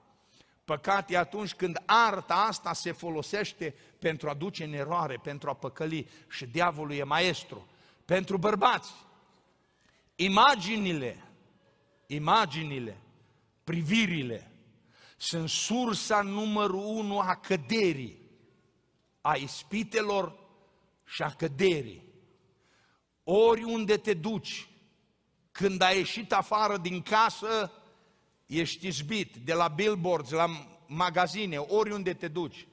Păcat 0.65 1.09
e 1.11 1.17
atunci 1.17 1.53
când 1.53 1.81
arta 1.85 2.35
asta 2.35 2.73
se 2.73 2.91
folosește 2.91 3.75
pentru 3.99 4.29
a 4.29 4.33
duce 4.33 4.63
în 4.63 4.73
eroare, 4.73 5.19
pentru 5.23 5.49
a 5.49 5.53
păcăli 5.53 6.09
și 6.29 6.45
diavolul 6.45 6.93
e 6.93 7.03
maestru. 7.03 7.67
Pentru 8.05 8.37
bărbați, 8.37 8.91
imaginile, 10.15 11.23
imaginile, 12.07 12.97
privirile 13.63 14.51
sunt 15.17 15.49
sursa 15.49 16.21
numărul 16.21 16.83
unu 16.85 17.19
a 17.19 17.35
căderii, 17.35 18.19
a 19.21 19.35
ispitelor 19.35 20.46
și 21.07 21.21
a 21.21 21.29
căderii. 21.29 22.03
Oriunde 23.23 23.97
te 23.97 24.13
duci, 24.13 24.69
când 25.51 25.81
ai 25.81 25.97
ieșit 25.97 26.33
afară 26.33 26.77
din 26.77 27.01
casă, 27.01 27.71
ești 28.45 28.87
izbit 28.87 29.35
de 29.35 29.53
la 29.53 29.67
billboards, 29.67 30.29
la 30.29 30.45
magazine, 30.87 31.57
oriunde 31.57 32.13
te 32.13 32.27
duci, 32.27 32.67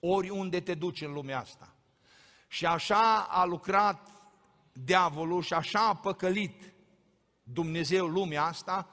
oriunde 0.00 0.60
te 0.60 0.74
duci 0.74 1.00
în 1.00 1.12
lumea 1.12 1.38
asta. 1.38 1.74
Și 2.48 2.66
așa 2.66 3.26
a 3.30 3.44
lucrat 3.44 4.08
diavolul 4.72 5.42
și 5.42 5.52
așa 5.52 5.88
a 5.88 5.96
păcălit 5.96 6.72
Dumnezeu 7.42 8.06
lumea 8.06 8.44
asta, 8.44 8.88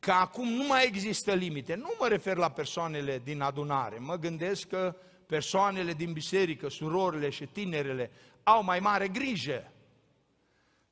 că 0.00 0.12
acum 0.12 0.48
nu 0.48 0.66
mai 0.66 0.86
există 0.86 1.34
limite. 1.34 1.74
Nu 1.74 1.90
mă 1.98 2.08
refer 2.08 2.36
la 2.36 2.50
persoanele 2.50 3.18
din 3.24 3.40
adunare, 3.40 3.98
mă 3.98 4.16
gândesc 4.16 4.68
că 4.68 4.96
persoanele 5.28 5.92
din 5.92 6.12
biserică, 6.12 6.68
surorile 6.68 7.30
și 7.30 7.46
tinerele, 7.46 8.10
au 8.42 8.62
mai 8.62 8.80
mare 8.80 9.08
grijă. 9.08 9.72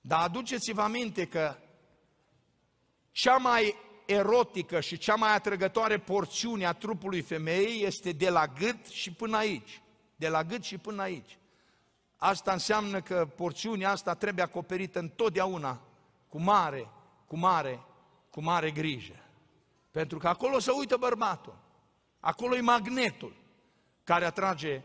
Dar 0.01 0.23
aduceți-vă 0.23 0.81
aminte 0.81 1.27
că 1.27 1.57
cea 3.11 3.37
mai 3.37 3.75
erotică 4.07 4.81
și 4.81 4.99
cea 4.99 5.15
mai 5.15 5.35
atrăgătoare 5.35 5.99
porțiune 5.99 6.67
a 6.67 6.73
trupului 6.73 7.21
femeii 7.21 7.85
este 7.85 8.13
de 8.13 8.31
la 8.31 8.47
gât 8.47 8.87
și 8.87 9.13
până 9.13 9.37
aici. 9.37 9.83
De 10.17 10.29
la 10.29 10.45
gât 10.45 10.63
și 10.65 10.79
până 10.79 11.03
aici. 11.03 11.39
Asta 12.17 12.53
înseamnă 12.53 13.01
că 13.01 13.27
porțiunea 13.37 13.91
asta 13.91 14.15
trebuie 14.15 14.45
acoperită 14.45 14.99
întotdeauna 14.99 15.81
cu 16.29 16.41
mare, 16.41 16.89
cu 17.27 17.37
mare, 17.37 17.85
cu 18.31 18.43
mare 18.43 18.71
grijă. 18.71 19.25
Pentru 19.91 20.19
că 20.19 20.29
acolo 20.29 20.59
se 20.59 20.71
uită 20.71 20.97
bărbatul. 20.97 21.59
Acolo 22.21 22.57
e 22.57 22.61
magnetul 22.61 23.45
care 24.07 24.25
atrage 24.25 24.83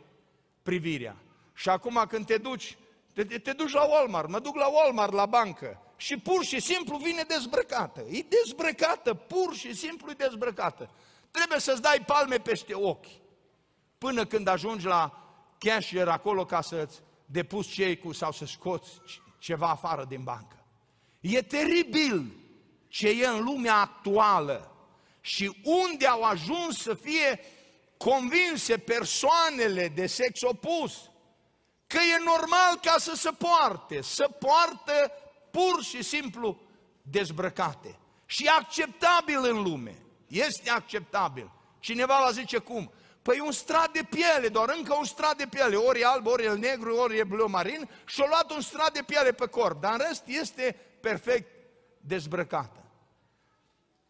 privirea. 0.61 1.15
Și 1.53 1.69
acum 1.69 2.05
când 2.07 2.26
te 2.26 2.38
duci, 2.38 2.78
te, 3.13 3.24
te 3.24 3.51
duci 3.51 3.72
la 3.72 3.84
Walmart, 3.84 4.30
mă 4.30 4.39
duc 4.39 4.55
la 4.55 4.67
Walmart 4.67 5.13
la 5.13 5.26
bancă 5.26 5.82
și 5.95 6.17
pur 6.17 6.43
și 6.43 6.59
simplu 6.59 6.97
vine 6.97 7.24
dezbrăcată. 7.28 8.01
E 8.09 8.26
dezbrăcată, 8.30 9.13
pur 9.13 9.55
și 9.55 9.76
simplu 9.76 10.11
e 10.11 10.13
dezbrăcată. 10.13 10.89
Trebuie 11.32 11.59
să-ți 11.59 11.82
dai 11.82 12.03
palme 12.05 12.38
peste 12.38 12.74
ochi 12.74 13.07
până 13.97 14.26
când 14.26 14.47
ajungi 14.47 14.86
la 14.86 15.34
cashier 15.57 16.07
acolo 16.07 16.45
ca 16.45 16.61
să-ți 16.61 16.99
depus 17.26 17.67
cei 17.67 18.01
sau 18.13 18.32
să 18.32 18.45
scoți 18.45 18.89
ceva 19.39 19.69
afară 19.69 20.05
din 20.07 20.24
bancă. 20.24 20.65
E 21.19 21.41
teribil 21.41 22.36
ce 22.88 23.09
e 23.09 23.28
în 23.28 23.43
lumea 23.43 23.76
actuală 23.76 24.72
și 25.19 25.61
unde 25.63 26.07
au 26.07 26.22
ajuns 26.22 26.78
să 26.78 26.93
fie 26.93 27.39
convinse 28.03 28.77
persoanele 28.77 29.87
de 29.87 30.07
sex 30.07 30.41
opus 30.41 31.09
că 31.87 31.97
e 31.97 32.23
normal 32.23 32.79
ca 32.81 32.95
să 32.97 33.15
se 33.15 33.29
poarte, 33.29 34.01
să 34.01 34.29
poartă 34.39 35.11
pur 35.51 35.83
și 35.83 36.03
simplu 36.03 36.61
dezbrăcate. 37.01 37.99
Și 38.25 38.45
e 38.45 38.49
acceptabil 38.49 39.37
în 39.37 39.61
lume. 39.61 39.97
Este 40.27 40.69
acceptabil. 40.69 41.51
Cineva 41.79 42.21
va 42.23 42.31
zice 42.31 42.57
cum? 42.57 42.91
Păi 43.21 43.39
un 43.39 43.51
strat 43.51 43.91
de 43.91 44.07
piele, 44.09 44.47
doar 44.47 44.73
încă 44.77 44.93
un 44.93 45.05
strat 45.05 45.37
de 45.37 45.47
piele, 45.49 45.75
ori 45.75 45.99
e 45.99 46.05
alb, 46.05 46.27
ori 46.27 46.45
e 46.45 46.49
negru, 46.49 46.95
ori 46.95 47.17
e 47.17 47.23
bleu 47.23 47.49
marin 47.49 47.89
și-a 48.05 48.25
luat 48.27 48.51
un 48.51 48.61
strat 48.61 48.93
de 48.93 49.03
piele 49.05 49.31
pe 49.31 49.45
corp, 49.45 49.81
dar 49.81 49.91
în 49.91 50.05
rest 50.07 50.23
este 50.25 50.75
perfect 51.01 51.49
dezbrăcată. 51.99 52.85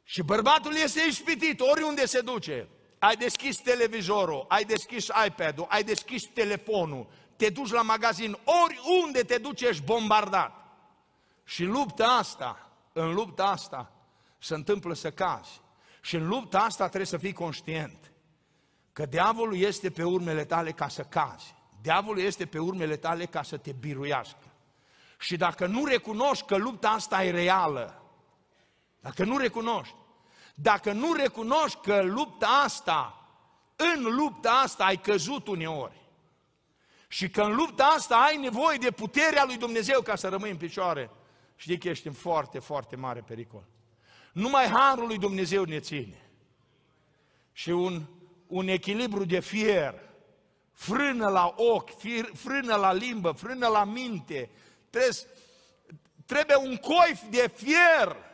Și 0.03 0.21
bărbatul 0.21 0.75
este 0.75 1.01
ispitit 1.07 1.59
oriunde 1.59 2.05
se 2.05 2.21
duce. 2.21 2.67
Ai 3.03 3.15
deschis 3.15 3.57
televizorul, 3.57 4.45
ai 4.47 4.63
deschis 4.63 5.07
iPad-ul, 5.27 5.65
ai 5.69 5.83
deschis 5.83 6.23
telefonul, 6.23 7.07
te 7.35 7.49
duci 7.49 7.71
la 7.71 7.81
magazin, 7.81 8.37
oriunde 8.63 9.23
te 9.23 9.37
duci 9.37 9.61
ești 9.61 9.83
bombardat. 9.83 10.51
Și 11.43 11.63
lupta 11.63 12.07
asta, 12.07 12.69
în 12.93 13.13
lupta 13.13 13.45
asta, 13.45 13.91
se 14.37 14.53
întâmplă 14.53 14.93
să 14.93 15.11
cazi. 15.11 15.61
Și 16.01 16.15
în 16.15 16.27
lupta 16.27 16.59
asta 16.59 16.85
trebuie 16.85 17.05
să 17.05 17.17
fii 17.17 17.33
conștient 17.33 18.11
că 18.93 19.05
diavolul 19.05 19.57
este 19.57 19.89
pe 19.89 20.03
urmele 20.03 20.45
tale 20.45 20.71
ca 20.71 20.87
să 20.87 21.03
cazi. 21.03 21.55
Diavolul 21.81 22.21
este 22.21 22.45
pe 22.45 22.59
urmele 22.59 22.95
tale 22.97 23.25
ca 23.25 23.43
să 23.43 23.57
te 23.57 23.71
biruiască. 23.71 24.45
Și 25.19 25.37
dacă 25.37 25.65
nu 25.65 25.85
recunoști 25.85 26.45
că 26.45 26.55
lupta 26.55 26.89
asta 26.89 27.23
e 27.23 27.31
reală, 27.31 28.01
dacă 28.99 29.23
nu 29.23 29.37
recunoști, 29.37 29.95
dacă 30.61 30.91
nu 30.91 31.13
recunoști 31.13 31.79
că 31.81 32.01
lupta 32.01 32.47
asta, 32.63 33.25
în 33.75 34.15
lupta 34.15 34.51
asta 34.51 34.85
ai 34.85 34.97
căzut 34.97 35.47
uneori, 35.47 36.01
și 37.07 37.29
că 37.29 37.41
în 37.41 37.55
lupta 37.55 37.83
asta 37.83 38.15
ai 38.15 38.37
nevoie 38.37 38.77
de 38.77 38.91
puterea 38.91 39.43
lui 39.45 39.57
Dumnezeu 39.57 40.01
ca 40.01 40.15
să 40.15 40.27
rămâi 40.27 40.49
în 40.49 40.57
picioare, 40.57 41.09
știi 41.55 41.77
că 41.77 41.87
ești 41.87 42.07
în 42.07 42.13
foarte, 42.13 42.59
foarte 42.59 42.95
mare 42.95 43.23
pericol. 43.27 43.63
Numai 44.33 44.65
Harul 44.65 45.07
lui 45.07 45.17
Dumnezeu 45.17 45.63
ne 45.63 45.79
ține. 45.79 46.29
Și 47.51 47.69
un, 47.69 48.01
un 48.47 48.67
echilibru 48.67 49.25
de 49.25 49.39
fier, 49.39 49.95
frână 50.73 51.27
la 51.27 51.53
ochi, 51.57 51.97
fier, 51.97 52.29
frână 52.33 52.75
la 52.75 52.93
limbă, 52.93 53.31
frână 53.31 53.67
la 53.67 53.83
minte, 53.83 54.49
trebuie, 54.89 55.13
trebuie 56.25 56.57
un 56.57 56.75
coif 56.75 57.21
de 57.29 57.51
fier, 57.55 58.30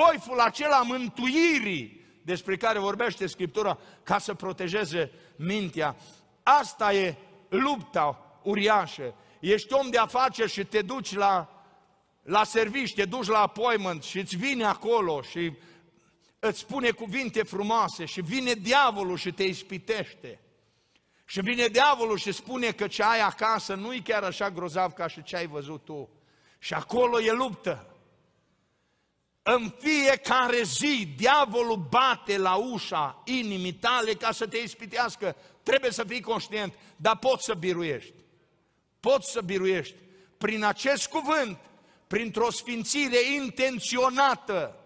coiful 0.00 0.40
acela 0.40 0.82
mântuirii 0.82 2.04
despre 2.22 2.56
care 2.56 2.78
vorbește 2.78 3.26
Scriptura 3.26 3.78
ca 4.02 4.18
să 4.18 4.34
protejeze 4.34 5.10
mintea. 5.36 5.96
Asta 6.42 6.92
e 6.92 7.16
lupta 7.48 8.38
uriașă. 8.42 9.14
Ești 9.40 9.72
om 9.72 9.90
de 9.90 9.98
afaceri 9.98 10.50
și 10.50 10.64
te 10.64 10.82
duci 10.82 11.14
la 11.14 11.50
la 12.22 12.44
servici, 12.44 12.94
te 12.94 13.04
duci 13.04 13.26
la 13.26 13.38
appointment 13.38 14.02
și 14.02 14.18
îți 14.18 14.36
vine 14.36 14.64
acolo 14.64 15.22
și 15.22 15.52
îți 16.38 16.58
spune 16.58 16.90
cuvinte 16.90 17.42
frumoase 17.42 18.04
și 18.04 18.20
vine 18.20 18.52
diavolul 18.52 19.16
și 19.16 19.32
te 19.32 19.42
ispitește. 19.42 20.40
Și 21.24 21.40
vine 21.40 21.66
diavolul 21.66 22.18
și 22.18 22.32
spune 22.32 22.70
că 22.70 22.86
ce 22.86 23.02
ai 23.02 23.20
acasă 23.20 23.74
nu 23.74 23.94
e 23.94 24.00
chiar 24.04 24.22
așa 24.22 24.50
grozav 24.50 24.92
ca 24.92 25.06
și 25.08 25.22
ce 25.22 25.36
ai 25.36 25.46
văzut 25.46 25.84
tu. 25.84 26.08
Și 26.58 26.74
acolo 26.74 27.20
e 27.20 27.32
luptă. 27.32 27.95
În 29.48 29.72
fiecare 29.78 30.62
zi, 30.62 31.08
diavolul 31.16 31.86
bate 31.88 32.38
la 32.38 32.54
ușa 32.54 33.22
inimii 33.24 33.72
tale 33.72 34.12
ca 34.12 34.32
să 34.32 34.46
te 34.46 34.56
ispitească. 34.56 35.36
Trebuie 35.62 35.90
să 35.90 36.04
fii 36.04 36.20
conștient, 36.20 36.74
dar 36.96 37.16
poți 37.16 37.44
să 37.44 37.54
biruiești. 37.54 38.14
Poți 39.00 39.30
să 39.30 39.40
biruiești. 39.40 39.94
Prin 40.38 40.64
acest 40.64 41.06
cuvânt, 41.06 41.58
printr-o 42.06 42.50
sfințire 42.50 43.20
intenționată, 43.34 44.76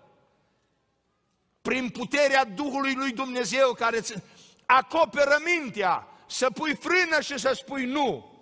prin 1.63 1.89
puterea 1.89 2.45
Duhului 2.45 2.95
lui 2.95 3.13
Dumnezeu 3.13 3.73
care 3.73 3.99
îți 3.99 4.15
acoperă 4.67 5.39
mintea, 5.45 6.07
să 6.27 6.51
pui 6.51 6.75
frână 6.75 7.21
și 7.21 7.39
să 7.39 7.53
spui 7.55 7.85
nu. 7.85 8.39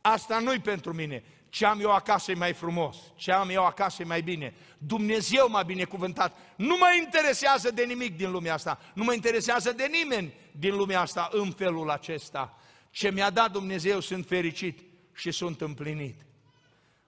Asta 0.00 0.38
nu-i 0.38 0.60
pentru 0.60 0.92
mine. 0.92 1.24
Ce 1.54 1.66
am 1.66 1.80
eu 1.80 1.92
acasă 1.92 2.30
e 2.30 2.34
mai 2.34 2.52
frumos, 2.52 2.96
ce 3.14 3.32
am 3.32 3.48
eu 3.48 3.64
acasă 3.64 4.02
e 4.02 4.04
mai 4.04 4.22
bine. 4.22 4.54
Dumnezeu 4.78 5.48
m-a 5.48 5.62
binecuvântat. 5.62 6.36
Nu 6.56 6.76
mă 6.76 6.86
interesează 6.98 7.70
de 7.70 7.84
nimic 7.84 8.16
din 8.16 8.30
lumea 8.30 8.54
asta, 8.54 8.80
nu 8.94 9.04
mă 9.04 9.12
interesează 9.12 9.72
de 9.72 9.86
nimeni 9.86 10.34
din 10.50 10.76
lumea 10.76 11.00
asta 11.00 11.28
în 11.32 11.50
felul 11.50 11.90
acesta. 11.90 12.58
Ce 12.90 13.10
mi-a 13.10 13.30
dat 13.30 13.50
Dumnezeu 13.50 14.00
sunt 14.00 14.26
fericit 14.26 14.78
și 15.12 15.30
sunt 15.30 15.60
împlinit. 15.60 16.20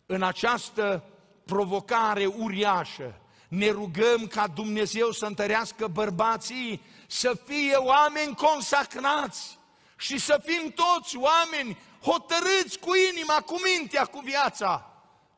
În 0.06 0.22
această 0.22 1.04
provocare 1.44 2.26
uriașă, 2.26 3.20
ne 3.48 3.70
rugăm 3.70 4.26
ca 4.26 4.46
Dumnezeu 4.46 5.10
să 5.10 5.26
întărească 5.26 5.86
bărbații, 5.86 6.82
să 7.06 7.38
fie 7.44 7.74
oameni 7.76 8.34
consacrați 8.34 9.58
și 9.96 10.18
să 10.18 10.42
fim 10.44 10.74
toți 10.74 11.16
oameni 11.16 11.78
hotărâți 12.06 12.78
cu 12.78 12.90
inima, 13.12 13.34
cu 13.34 13.54
mintea, 13.64 14.04
cu 14.04 14.20
viața 14.24 14.92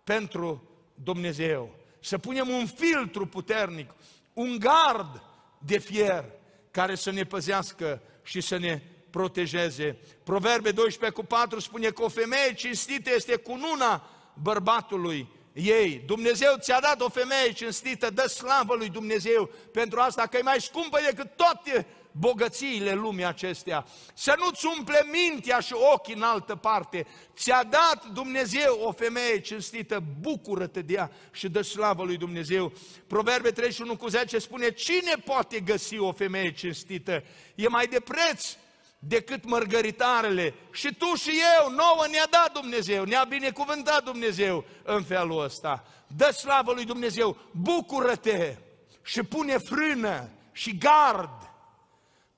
pentru 0.05 0.63
Dumnezeu. 0.95 1.75
Să 2.01 2.19
punem 2.19 2.49
un 2.49 2.67
filtru 2.67 3.27
puternic, 3.27 3.91
un 4.33 4.59
gard 4.59 5.23
de 5.59 5.79
fier 5.79 6.25
care 6.71 6.95
să 6.95 7.11
ne 7.11 7.25
păzească 7.25 8.03
și 8.23 8.41
să 8.41 8.57
ne 8.57 8.83
protejeze. 9.11 9.99
Proverbe 10.25 10.71
12 10.71 11.21
cu 11.21 11.27
4 11.27 11.61
spune 11.61 11.89
că 11.91 12.03
o 12.03 12.09
femeie 12.09 12.55
cinstită 12.55 13.11
este 13.15 13.37
cununa 13.37 14.09
bărbatului 14.43 15.29
ei. 15.53 16.03
Dumnezeu 16.07 16.55
ți-a 16.59 16.81
dat 16.81 17.01
o 17.01 17.09
femeie 17.09 17.53
cinstită, 17.53 18.11
dă 18.11 18.27
slavă 18.27 18.75
lui 18.75 18.89
Dumnezeu 18.89 19.51
pentru 19.73 20.01
asta, 20.01 20.27
că 20.27 20.37
e 20.37 20.43
mai 20.43 20.61
scumpă 20.61 20.99
decât 21.11 21.37
toate 21.37 21.87
bogățiile 22.13 22.93
lumii 22.93 23.25
acestea. 23.25 23.87
Să 24.15 24.35
nu-ți 24.39 24.67
umple 24.79 25.07
mintea 25.13 25.61
și 25.61 25.75
ochii 25.95 26.15
în 26.15 26.23
altă 26.23 26.57
parte. 26.57 27.07
Ți-a 27.37 27.63
dat 27.63 28.07
Dumnezeu 28.13 28.81
o 28.85 28.93
femeie 28.93 29.41
cinstită, 29.41 30.03
bucură-te 30.21 30.83
de 30.83 30.93
ea 30.93 31.11
și 31.33 31.49
dă 31.49 31.63
slavă 31.63 32.05
lui 32.05 32.17
Dumnezeu. 32.17 32.73
Proverbe 33.07 33.51
31 33.51 33.97
cu 33.97 34.09
10 34.09 34.39
spune, 34.39 34.71
cine 34.71 35.13
poate 35.25 35.61
găsi 35.61 35.99
o 35.99 36.13
femeie 36.13 36.53
cinstită? 36.53 37.23
E 37.55 37.69
mai 37.69 37.87
de 37.87 38.01
preț 38.01 38.57
decât 38.99 39.45
mărgăritarele. 39.45 40.55
Și 40.73 40.95
tu 40.95 41.15
și 41.15 41.31
eu, 41.59 41.71
nouă 41.71 42.07
ne-a 42.11 42.27
dat 42.31 42.53
Dumnezeu, 42.53 43.05
ne-a 43.05 43.25
binecuvântat 43.25 44.05
Dumnezeu 44.05 44.65
în 44.83 45.03
felul 45.03 45.43
ăsta. 45.43 45.85
Dă 46.17 46.31
slavă 46.31 46.73
lui 46.73 46.85
Dumnezeu, 46.85 47.37
bucură-te 47.51 48.57
și 49.03 49.23
pune 49.23 49.59
frână 49.59 50.31
și 50.53 50.79
gard 50.79 51.48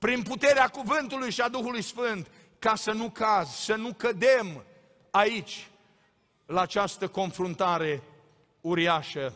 prin 0.01 0.23
puterea 0.23 0.69
cuvântului 0.69 1.31
și 1.31 1.41
a 1.41 1.49
Duhului 1.49 1.83
Sfânt, 1.83 2.31
ca 2.59 2.75
să 2.75 2.93
nu 2.93 3.11
caz, 3.11 3.49
să 3.49 3.75
nu 3.75 3.93
cădem 3.97 4.65
aici, 5.11 5.69
la 6.47 6.61
această 6.61 7.09
confruntare 7.09 8.03
uriașă. 8.61 9.35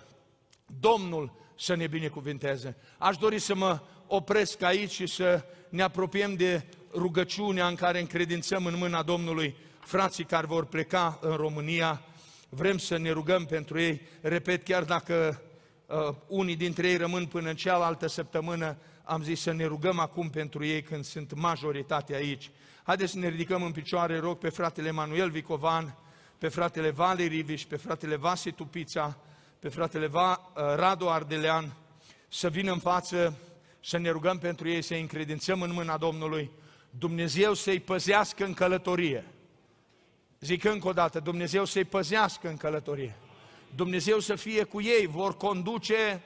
Domnul 0.81 1.33
să 1.59 1.75
ne 1.75 1.87
binecuvinteze. 1.87 2.77
Aș 2.99 3.17
dori 3.17 3.39
să 3.39 3.55
mă 3.55 3.81
opresc 4.07 4.63
aici 4.63 4.91
și 4.91 5.07
să 5.07 5.45
ne 5.69 5.83
apropiem 5.83 6.35
de 6.35 6.65
rugăciunea 6.95 7.67
în 7.67 7.75
care 7.75 8.01
încredințăm 8.01 8.67
în 8.67 8.77
mâna 8.77 9.03
Domnului 9.03 9.57
frații 9.81 10.25
care 10.25 10.47
vor 10.47 10.65
pleca 10.65 11.19
în 11.21 11.37
România. 11.37 12.03
Vrem 12.49 12.79
să 12.79 12.97
ne 12.97 13.11
rugăm 13.11 13.47
pentru 13.47 13.81
ei. 13.81 14.01
Repet, 14.21 14.65
chiar 14.65 14.83
dacă 14.83 15.43
uh, 15.87 16.15
unii 16.27 16.57
dintre 16.57 16.89
ei 16.89 16.97
rămân 16.97 17.27
până 17.27 17.49
în 17.49 17.57
cealaltă 17.57 18.07
săptămână, 18.07 18.77
am 19.05 19.23
zis 19.23 19.41
să 19.41 19.53
ne 19.53 19.65
rugăm 19.65 19.99
acum 19.99 20.31
pentru 20.31 20.65
ei 20.65 20.83
când 20.83 21.05
sunt 21.05 21.35
majoritatea 21.35 22.17
aici. 22.17 22.51
Haideți 22.83 23.13
să 23.13 23.19
ne 23.19 23.29
ridicăm 23.29 23.63
în 23.63 23.73
picioare, 23.73 24.19
rog 24.19 24.39
pe 24.39 24.49
fratele 24.49 24.89
Emanuel 24.89 25.31
Vicovan, 25.31 25.97
pe 26.39 26.49
fratele 26.49 26.91
Vali 26.91 27.27
Riviș, 27.27 27.63
pe 27.65 27.77
fratele 27.77 28.17
Vasi 28.17 28.53
Tupița, 28.53 29.17
pe 29.59 29.69
fratele 29.69 30.07
Va, 30.07 30.31
uh, 30.31 30.63
Radu 30.75 31.09
Ardelean, 31.09 31.73
să 32.29 32.49
vină 32.49 32.73
în 32.73 32.79
față, 32.79 33.39
să 33.81 33.99
ne 33.99 34.11
rugăm 34.11 34.39
pentru 34.39 34.69
ei, 34.69 34.83
să-i 34.83 35.01
încredințăm 35.01 35.63
în 35.63 35.73
mâna 35.73 35.97
Domnului, 35.97 36.51
Dumnezeu 36.91 37.55
să-i 37.55 37.81
păzească 37.81 38.45
în 38.45 38.55
călătorie. 38.55 39.25
Zic 40.41 40.65
încă 40.65 40.89
o 40.89 40.93
dată, 40.93 41.21
Dumnezeu 41.21 41.65
să-i 41.65 41.85
păzească 41.85 42.49
în 42.49 42.57
călătorie. 42.57 43.17
Dumnezeu 43.75 44.19
să 44.19 44.35
fie 44.35 44.65
cu 44.65 44.81
ei, 44.81 45.07
vor 45.07 45.37
conduce 45.37 46.23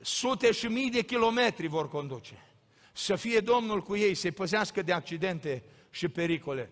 sute 0.00 0.52
și 0.52 0.66
mii 0.66 0.90
de 0.90 1.02
kilometri 1.02 1.66
vor 1.66 1.88
conduce. 1.88 2.44
Să 2.92 3.16
fie 3.16 3.40
Domnul 3.40 3.82
cu 3.82 3.96
ei, 3.96 4.14
să-i 4.14 4.30
păzească 4.30 4.82
de 4.82 4.92
accidente 4.92 5.64
și 5.90 6.08
pericole. 6.08 6.70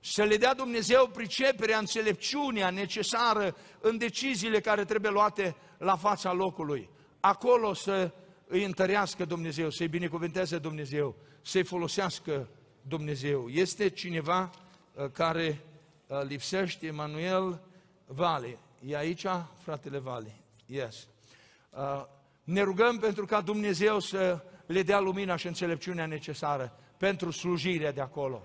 Să 0.00 0.22
le 0.22 0.36
dea 0.36 0.54
Dumnezeu 0.54 1.06
priceperea, 1.06 1.78
înțelepciunea 1.78 2.70
necesară 2.70 3.56
în 3.80 3.98
deciziile 3.98 4.60
care 4.60 4.84
trebuie 4.84 5.10
luate 5.10 5.56
la 5.78 5.96
fața 5.96 6.32
locului. 6.32 6.90
Acolo 7.20 7.74
să 7.74 8.12
îi 8.46 8.64
întărească 8.64 9.24
Dumnezeu, 9.24 9.70
să-i 9.70 9.88
binecuvânteze 9.88 10.58
Dumnezeu, 10.58 11.16
să-i 11.42 11.64
folosească 11.64 12.48
Dumnezeu. 12.82 13.48
Este 13.48 13.88
cineva 13.88 14.50
uh, 14.94 15.10
care 15.10 15.60
uh, 16.06 16.22
lipsește, 16.22 16.86
Emanuel 16.86 17.60
Vale. 18.06 18.58
E 18.86 18.96
aici, 18.96 19.26
fratele 19.62 19.98
Vale? 19.98 20.34
Yes. 20.66 21.08
Uh, 22.46 22.54
ne 22.54 22.62
rugăm 22.62 22.98
pentru 22.98 23.24
ca 23.24 23.40
Dumnezeu 23.40 23.98
să 23.98 24.44
le 24.66 24.82
dea 24.82 25.00
lumina 25.00 25.36
și 25.36 25.46
înțelepciunea 25.46 26.06
necesară 26.06 26.78
pentru 26.96 27.30
slujirea 27.30 27.92
de 27.92 28.00
acolo. 28.00 28.42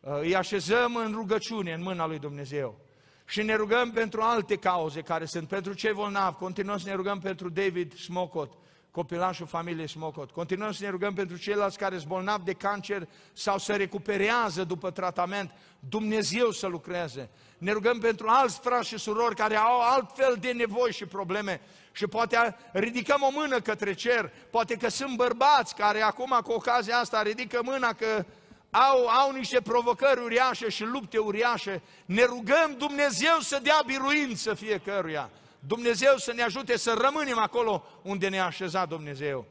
Îi 0.00 0.36
așezăm 0.36 0.96
în 0.96 1.12
rugăciune 1.12 1.72
în 1.72 1.82
mâna 1.82 2.06
lui 2.06 2.18
Dumnezeu. 2.18 2.78
Și 3.24 3.42
ne 3.42 3.54
rugăm 3.54 3.90
pentru 3.90 4.20
alte 4.20 4.56
cauze 4.56 5.00
care 5.00 5.24
sunt, 5.24 5.48
pentru 5.48 5.72
cei 5.72 5.92
volnavi. 5.92 6.36
Continuăm 6.36 6.78
să 6.78 6.88
ne 6.88 6.94
rugăm 6.94 7.18
pentru 7.18 7.48
David 7.48 7.94
Smocot, 7.94 8.52
copilașul 8.90 9.46
familiei 9.46 9.88
Smocot. 9.88 10.30
Continuăm 10.30 10.72
să 10.72 10.84
ne 10.84 10.90
rugăm 10.90 11.14
pentru 11.14 11.36
ceilalți 11.36 11.78
care 11.78 11.96
sunt 11.96 12.08
bolnavi 12.08 12.44
de 12.44 12.52
cancer 12.52 13.08
sau 13.32 13.58
se 13.58 13.76
recuperează 13.76 14.64
după 14.64 14.90
tratament. 14.90 15.50
Dumnezeu 15.88 16.50
să 16.50 16.66
lucreze. 16.66 17.30
Ne 17.58 17.72
rugăm 17.72 17.98
pentru 17.98 18.26
alți 18.28 18.58
frați 18.58 18.88
și 18.88 18.98
surori 18.98 19.34
care 19.34 19.56
au 19.56 19.80
altfel 19.80 20.36
de 20.40 20.52
nevoi 20.52 20.92
și 20.92 21.06
probleme 21.06 21.60
și 21.92 22.06
poate 22.06 22.56
ridicăm 22.72 23.22
o 23.22 23.30
mână 23.30 23.60
către 23.60 23.92
cer. 23.92 24.32
Poate 24.50 24.76
că 24.76 24.88
sunt 24.88 25.16
bărbați 25.16 25.74
care 25.74 26.00
acum 26.00 26.40
cu 26.42 26.52
ocazia 26.52 26.96
asta 26.96 27.22
ridică 27.22 27.60
mâna 27.64 27.92
că 27.92 28.24
au, 28.70 29.06
au 29.06 29.32
niște 29.32 29.60
provocări 29.60 30.20
uriașe 30.20 30.68
și 30.68 30.84
lupte 30.84 31.18
uriașe. 31.18 31.82
Ne 32.04 32.24
rugăm 32.24 32.74
Dumnezeu 32.78 33.38
să 33.40 33.60
dea 33.62 33.82
biruință 33.86 34.54
fiecăruia. 34.54 35.30
Dumnezeu 35.58 36.16
să 36.16 36.32
ne 36.32 36.42
ajute 36.42 36.76
să 36.76 36.96
rămânem 37.00 37.38
acolo 37.38 37.84
unde 38.02 38.28
ne-a 38.28 38.44
așezat 38.44 38.88
Dumnezeu. 38.88 39.46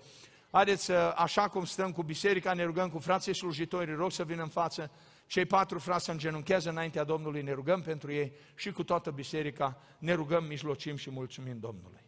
Haideți 0.51 0.83
să, 0.83 1.13
așa 1.15 1.47
cum 1.47 1.65
stăm 1.65 1.91
cu 1.91 2.03
biserica, 2.03 2.53
ne 2.53 2.63
rugăm 2.63 2.89
cu 2.89 2.99
frații 2.99 3.35
slujitori, 3.35 3.95
rog 3.95 4.11
să 4.11 4.23
vină 4.23 4.41
în 4.41 4.49
față. 4.49 4.91
Cei 5.27 5.45
patru 5.45 5.79
frați 5.79 6.05
se 6.05 6.11
îngenunchează 6.11 6.69
înaintea 6.69 7.03
Domnului, 7.03 7.41
ne 7.41 7.51
rugăm 7.51 7.81
pentru 7.81 8.11
ei 8.11 8.33
și 8.55 8.71
cu 8.71 8.83
toată 8.83 9.11
biserica 9.11 9.81
ne 9.97 10.13
rugăm, 10.13 10.43
mijlocim 10.43 10.95
și 10.95 11.09
mulțumim 11.09 11.59
Domnului. 11.59 12.06